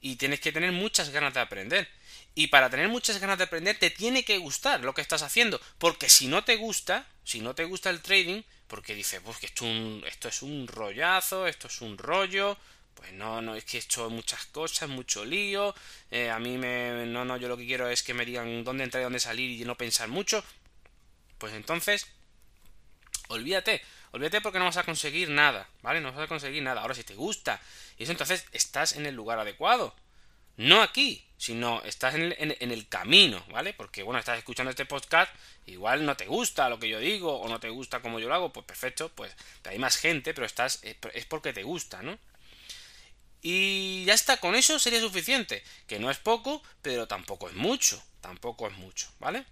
Y 0.00 0.16
tienes 0.16 0.40
que 0.40 0.52
tener 0.52 0.72
muchas 0.72 1.10
ganas 1.10 1.34
de 1.34 1.40
aprender. 1.40 1.88
Y 2.34 2.46
para 2.48 2.70
tener 2.70 2.88
muchas 2.88 3.20
ganas 3.20 3.38
de 3.38 3.44
aprender 3.44 3.78
te 3.78 3.90
tiene 3.90 4.24
que 4.24 4.38
gustar 4.38 4.80
lo 4.80 4.94
que 4.94 5.02
estás 5.02 5.22
haciendo. 5.22 5.60
Porque 5.78 6.08
si 6.08 6.28
no 6.28 6.44
te 6.44 6.56
gusta, 6.56 7.06
si 7.24 7.40
no 7.40 7.54
te 7.54 7.64
gusta 7.64 7.90
el 7.90 8.00
trading, 8.00 8.42
porque 8.66 8.94
dices, 8.94 9.20
pues 9.22 9.36
que 9.36 9.46
esto, 9.46 9.66
esto 10.06 10.28
es 10.28 10.42
un 10.42 10.66
rollazo, 10.66 11.46
esto 11.46 11.66
es 11.66 11.82
un 11.82 11.98
rollo, 11.98 12.56
pues 12.94 13.12
no, 13.12 13.42
no, 13.42 13.54
es 13.54 13.64
que 13.64 13.78
he 13.78 13.80
hecho 13.80 14.10
muchas 14.10 14.46
cosas, 14.46 14.88
mucho 14.88 15.24
lío, 15.24 15.74
eh, 16.10 16.30
a 16.30 16.38
mí 16.38 16.58
me, 16.58 17.06
no, 17.06 17.24
no, 17.24 17.36
yo 17.36 17.48
lo 17.48 17.56
que 17.56 17.66
quiero 17.66 17.88
es 17.88 18.02
que 18.02 18.14
me 18.14 18.24
digan 18.24 18.64
dónde 18.64 18.84
entrar 18.84 19.00
y 19.00 19.04
dónde 19.04 19.20
salir 19.20 19.60
y 19.60 19.64
no 19.64 19.76
pensar 19.76 20.08
mucho, 20.08 20.44
pues 21.38 21.54
entonces, 21.54 22.06
olvídate, 23.28 23.82
olvídate 24.12 24.40
porque 24.40 24.58
no 24.58 24.66
vas 24.66 24.76
a 24.76 24.84
conseguir 24.84 25.28
nada, 25.28 25.68
¿vale? 25.82 26.00
No 26.00 26.12
vas 26.12 26.20
a 26.20 26.28
conseguir 26.28 26.62
nada. 26.62 26.82
Ahora, 26.82 26.94
si 26.94 27.02
te 27.02 27.14
gusta, 27.14 27.60
y 27.98 28.04
eso 28.04 28.12
entonces 28.12 28.46
estás 28.52 28.94
en 28.94 29.06
el 29.06 29.14
lugar 29.14 29.38
adecuado. 29.38 29.94
No 30.56 30.82
aquí, 30.82 31.26
sino 31.38 31.82
estás 31.82 32.14
en 32.14 32.22
el, 32.22 32.36
en, 32.38 32.70
el, 32.70 32.88
camino, 32.88 33.42
¿vale? 33.50 33.72
Porque, 33.72 34.02
bueno, 34.02 34.20
estás 34.20 34.38
escuchando 34.38 34.70
este 34.70 34.84
podcast, 34.84 35.34
igual 35.66 36.04
no 36.04 36.16
te 36.16 36.26
gusta 36.26 36.68
lo 36.68 36.78
que 36.78 36.88
yo 36.88 37.00
digo, 37.00 37.40
o 37.40 37.48
no 37.48 37.58
te 37.58 37.70
gusta 37.70 38.00
como 38.00 38.20
yo 38.20 38.28
lo 38.28 38.34
hago, 38.34 38.52
pues 38.52 38.66
perfecto, 38.66 39.08
pues 39.08 39.34
hay 39.64 39.78
más 39.78 39.96
gente, 39.96 40.34
pero 40.34 40.46
estás, 40.46 40.80
es 40.82 41.24
porque 41.24 41.52
te 41.52 41.62
gusta, 41.62 42.02
¿no? 42.02 42.18
Y 43.42 44.04
ya 44.04 44.14
está, 44.14 44.36
con 44.38 44.54
eso 44.54 44.78
sería 44.78 45.00
suficiente. 45.00 45.62
Que 45.86 45.98
no 45.98 46.10
es 46.10 46.18
poco, 46.18 46.62
pero 46.80 47.08
tampoco 47.08 47.48
es 47.48 47.54
mucho. 47.54 48.02
Tampoco 48.20 48.68
es 48.68 48.76
mucho, 48.78 49.08
¿vale? 49.18 49.44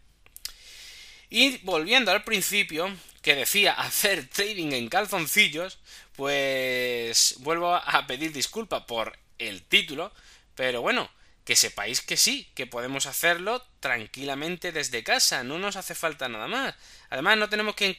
Y 1.28 1.58
volviendo 1.58 2.12
al 2.12 2.24
principio, 2.24 2.88
que 3.20 3.34
decía 3.34 3.72
hacer 3.72 4.28
trading 4.28 4.72
en 4.72 4.88
calzoncillos, 4.88 5.78
pues 6.14 7.36
vuelvo 7.38 7.74
a 7.74 8.06
pedir 8.06 8.32
disculpas 8.32 8.84
por 8.84 9.18
el 9.38 9.62
título, 9.62 10.12
pero 10.54 10.82
bueno, 10.82 11.10
que 11.44 11.56
sepáis 11.56 12.00
que 12.00 12.16
sí, 12.16 12.48
que 12.54 12.66
podemos 12.66 13.06
hacerlo 13.06 13.64
tranquilamente 13.80 14.72
desde 14.72 15.02
casa, 15.02 15.42
no 15.42 15.58
nos 15.58 15.76
hace 15.76 15.94
falta 15.94 16.28
nada 16.28 16.48
más. 16.48 16.74
Además, 17.08 17.38
no 17.38 17.48
tenemos 17.48 17.74
que, 17.74 17.96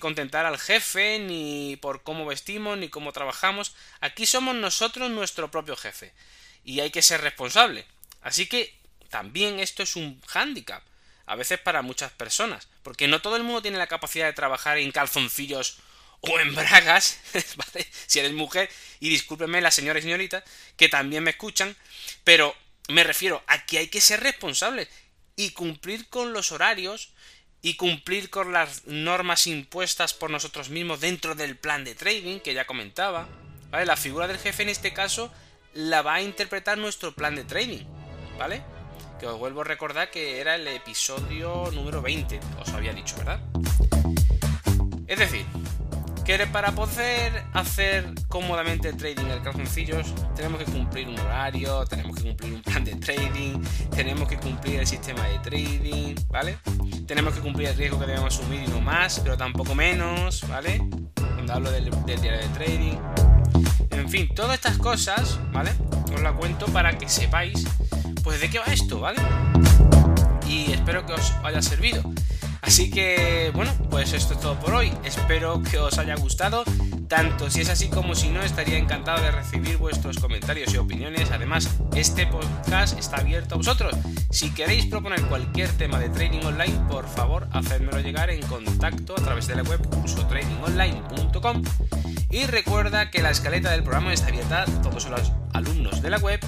contentar 0.00 0.46
al 0.46 0.58
jefe, 0.58 1.18
ni 1.18 1.76
por 1.76 2.02
cómo 2.02 2.26
vestimos, 2.26 2.78
ni 2.78 2.88
cómo 2.88 3.12
trabajamos. 3.12 3.74
Aquí 4.00 4.26
somos 4.26 4.54
nosotros 4.54 5.10
nuestro 5.10 5.50
propio 5.50 5.76
jefe. 5.76 6.12
Y 6.64 6.80
hay 6.80 6.90
que 6.90 7.02
ser 7.02 7.20
responsable. 7.20 7.86
Así 8.22 8.46
que 8.46 8.74
también 9.08 9.60
esto 9.60 9.82
es 9.82 9.96
un 9.96 10.20
hándicap, 10.22 10.82
a 11.26 11.36
veces 11.36 11.58
para 11.58 11.82
muchas 11.82 12.12
personas, 12.12 12.68
porque 12.82 13.08
no 13.08 13.20
todo 13.22 13.36
el 13.36 13.44
mundo 13.44 13.62
tiene 13.62 13.78
la 13.78 13.86
capacidad 13.86 14.26
de 14.26 14.32
trabajar 14.32 14.78
en 14.78 14.92
calzoncillos 14.92 15.78
o 16.20 16.38
en 16.38 16.54
bragas, 16.54 17.18
¿vale? 17.56 17.86
Si 18.06 18.18
eres 18.18 18.32
mujer, 18.32 18.70
y 19.00 19.08
discúlpenme 19.08 19.60
las 19.60 19.74
señoras 19.74 20.00
y 20.00 20.04
señoritas, 20.04 20.44
que 20.76 20.88
también 20.88 21.24
me 21.24 21.30
escuchan, 21.30 21.76
pero 22.24 22.54
me 22.90 23.04
refiero 23.04 23.42
a 23.46 23.64
que 23.66 23.78
hay 23.78 23.88
que 23.88 24.00
ser 24.00 24.20
responsables 24.20 24.88
y 25.36 25.50
cumplir 25.50 26.08
con 26.08 26.32
los 26.32 26.52
horarios 26.52 27.12
y 27.62 27.74
cumplir 27.74 28.30
con 28.30 28.52
las 28.52 28.86
normas 28.86 29.46
impuestas 29.46 30.14
por 30.14 30.30
nosotros 30.30 30.70
mismos 30.70 31.00
dentro 31.00 31.34
del 31.34 31.56
plan 31.56 31.84
de 31.84 31.94
trading 31.94 32.40
que 32.40 32.54
ya 32.54 32.66
comentaba. 32.66 33.28
¿Vale? 33.70 33.86
La 33.86 33.96
figura 33.96 34.26
del 34.26 34.38
jefe 34.38 34.62
en 34.62 34.68
este 34.70 34.92
caso 34.92 35.32
la 35.74 36.02
va 36.02 36.14
a 36.14 36.22
interpretar 36.22 36.78
nuestro 36.78 37.14
plan 37.14 37.34
de 37.36 37.44
trading. 37.44 37.84
¿Vale? 38.38 38.62
Que 39.18 39.26
os 39.26 39.38
vuelvo 39.38 39.60
a 39.60 39.64
recordar 39.64 40.10
que 40.10 40.40
era 40.40 40.54
el 40.54 40.66
episodio 40.68 41.70
número 41.72 42.00
20, 42.00 42.40
os 42.60 42.68
había 42.70 42.92
dicho, 42.92 43.16
¿verdad? 43.16 43.40
Es 45.06 45.18
decir, 45.18 45.44
que 46.24 46.46
para 46.46 46.72
poder 46.72 47.44
hacer 47.52 48.14
cómodamente 48.28 48.88
el 48.88 48.96
trading 48.96 49.24
de 49.24 49.40
calzoncillos, 49.42 50.14
tenemos 50.34 50.62
que 50.62 50.64
cumplir 50.70 51.08
un 51.08 51.18
horario, 51.18 51.84
tenemos 51.86 52.16
que 52.16 52.22
cumplir 52.22 52.54
un 52.54 52.62
plan 52.62 52.84
de 52.84 52.94
trading, 52.96 53.62
tenemos 53.94 54.28
que 54.28 54.38
cumplir 54.38 54.80
el 54.80 54.86
sistema 54.86 55.26
de 55.26 55.38
trading, 55.40 56.14
¿vale? 56.28 56.58
Tenemos 57.06 57.34
que 57.34 57.40
cumplir 57.40 57.68
el 57.68 57.76
riesgo 57.76 57.98
que 57.98 58.06
debemos 58.06 58.38
asumir 58.38 58.62
y 58.62 58.68
no 58.68 58.80
más, 58.80 59.20
pero 59.20 59.36
tampoco 59.36 59.74
menos, 59.74 60.46
¿vale? 60.48 60.80
Cuando 61.14 61.52
hablo 61.52 61.70
del, 61.70 61.90
diario 62.06 62.38
de 62.38 62.48
trading. 62.54 62.98
En 63.90 64.08
fin, 64.08 64.28
todas 64.34 64.54
estas 64.54 64.78
cosas, 64.78 65.38
¿vale? 65.52 65.72
Os 66.14 66.20
la 66.22 66.32
cuento 66.32 66.66
para 66.66 66.96
que 66.96 67.08
sepáis, 67.08 67.64
pues, 68.22 68.40
de 68.40 68.50
qué 68.50 68.58
va 68.58 68.66
esto, 68.66 69.00
¿vale? 69.00 69.20
Y 70.46 70.72
espero 70.72 71.04
que 71.06 71.12
os 71.12 71.32
haya 71.44 71.62
servido. 71.62 72.02
Así 72.62 72.90
que, 72.90 73.50
bueno, 73.54 73.72
pues 73.90 74.12
esto 74.12 74.34
es 74.34 74.40
todo 74.40 74.58
por 74.58 74.74
hoy. 74.74 74.92
Espero 75.04 75.62
que 75.62 75.78
os 75.78 75.98
haya 75.98 76.14
gustado. 76.16 76.64
Tanto 77.08 77.50
si 77.50 77.62
es 77.62 77.68
así 77.68 77.88
como 77.88 78.14
si 78.14 78.28
no, 78.28 78.40
estaría 78.42 78.78
encantado 78.78 79.20
de 79.22 79.32
recibir 79.32 79.78
vuestros 79.78 80.18
comentarios 80.18 80.72
y 80.72 80.76
opiniones. 80.76 81.30
Además, 81.32 81.68
este 81.96 82.26
podcast 82.26 82.98
está 82.98 83.16
abierto 83.16 83.54
a 83.54 83.58
vosotros. 83.58 83.94
Si 84.30 84.50
queréis 84.50 84.86
proponer 84.86 85.22
cualquier 85.22 85.70
tema 85.72 85.98
de 85.98 86.08
trading 86.08 86.44
online, 86.44 86.78
por 86.88 87.08
favor, 87.08 87.48
hacedmelo 87.52 88.00
llegar 88.00 88.30
en 88.30 88.42
contacto 88.42 89.14
a 89.18 89.22
través 89.22 89.48
de 89.48 89.56
la 89.56 89.62
web 89.62 89.84
cursotradingonline.com. 89.88 91.62
Y 92.30 92.46
recuerda 92.46 93.10
que 93.10 93.22
la 93.22 93.30
escaleta 93.30 93.72
del 93.72 93.82
programa 93.82 94.12
está 94.12 94.28
abierta 94.28 94.62
a 94.62 94.66
todos 94.82 95.08
los 95.08 95.32
alumnos 95.52 96.00
de 96.00 96.10
la 96.10 96.18
web 96.18 96.38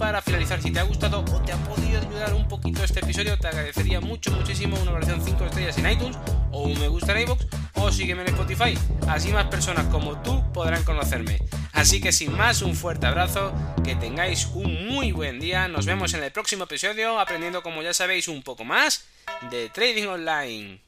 para 0.00 0.22
finalizar, 0.22 0.62
si 0.62 0.70
te 0.70 0.80
ha 0.80 0.84
gustado 0.84 1.20
o 1.20 1.42
te 1.42 1.52
ha 1.52 1.58
podido 1.58 2.00
ayudar 2.00 2.32
un 2.32 2.48
poquito 2.48 2.82
este 2.82 3.00
episodio, 3.00 3.36
te 3.38 3.48
agradecería 3.48 4.00
mucho, 4.00 4.30
muchísimo 4.30 4.78
una 4.80 4.92
valoración 4.92 5.22
5 5.22 5.44
estrellas 5.44 5.76
en 5.76 5.90
iTunes 5.90 6.16
o 6.52 6.62
un 6.62 6.80
me 6.80 6.88
gusta 6.88 7.12
en 7.12 7.24
iVoox 7.24 7.44
o 7.74 7.92
sígueme 7.92 8.22
en 8.22 8.28
Spotify. 8.28 8.78
Así 9.06 9.30
más 9.30 9.44
personas 9.48 9.84
como 9.88 10.16
tú 10.22 10.42
podrán 10.54 10.84
conocerme. 10.84 11.38
Así 11.74 12.00
que 12.00 12.12
sin 12.12 12.32
más, 12.32 12.62
un 12.62 12.74
fuerte 12.74 13.06
abrazo, 13.06 13.52
que 13.84 13.94
tengáis 13.94 14.46
un 14.54 14.88
muy 14.88 15.12
buen 15.12 15.38
día. 15.38 15.68
Nos 15.68 15.84
vemos 15.84 16.14
en 16.14 16.24
el 16.24 16.32
próximo 16.32 16.64
episodio 16.64 17.20
aprendiendo, 17.20 17.62
como 17.62 17.82
ya 17.82 17.92
sabéis, 17.92 18.26
un 18.26 18.42
poco 18.42 18.64
más 18.64 19.04
de 19.50 19.68
trading 19.68 20.06
online. 20.06 20.80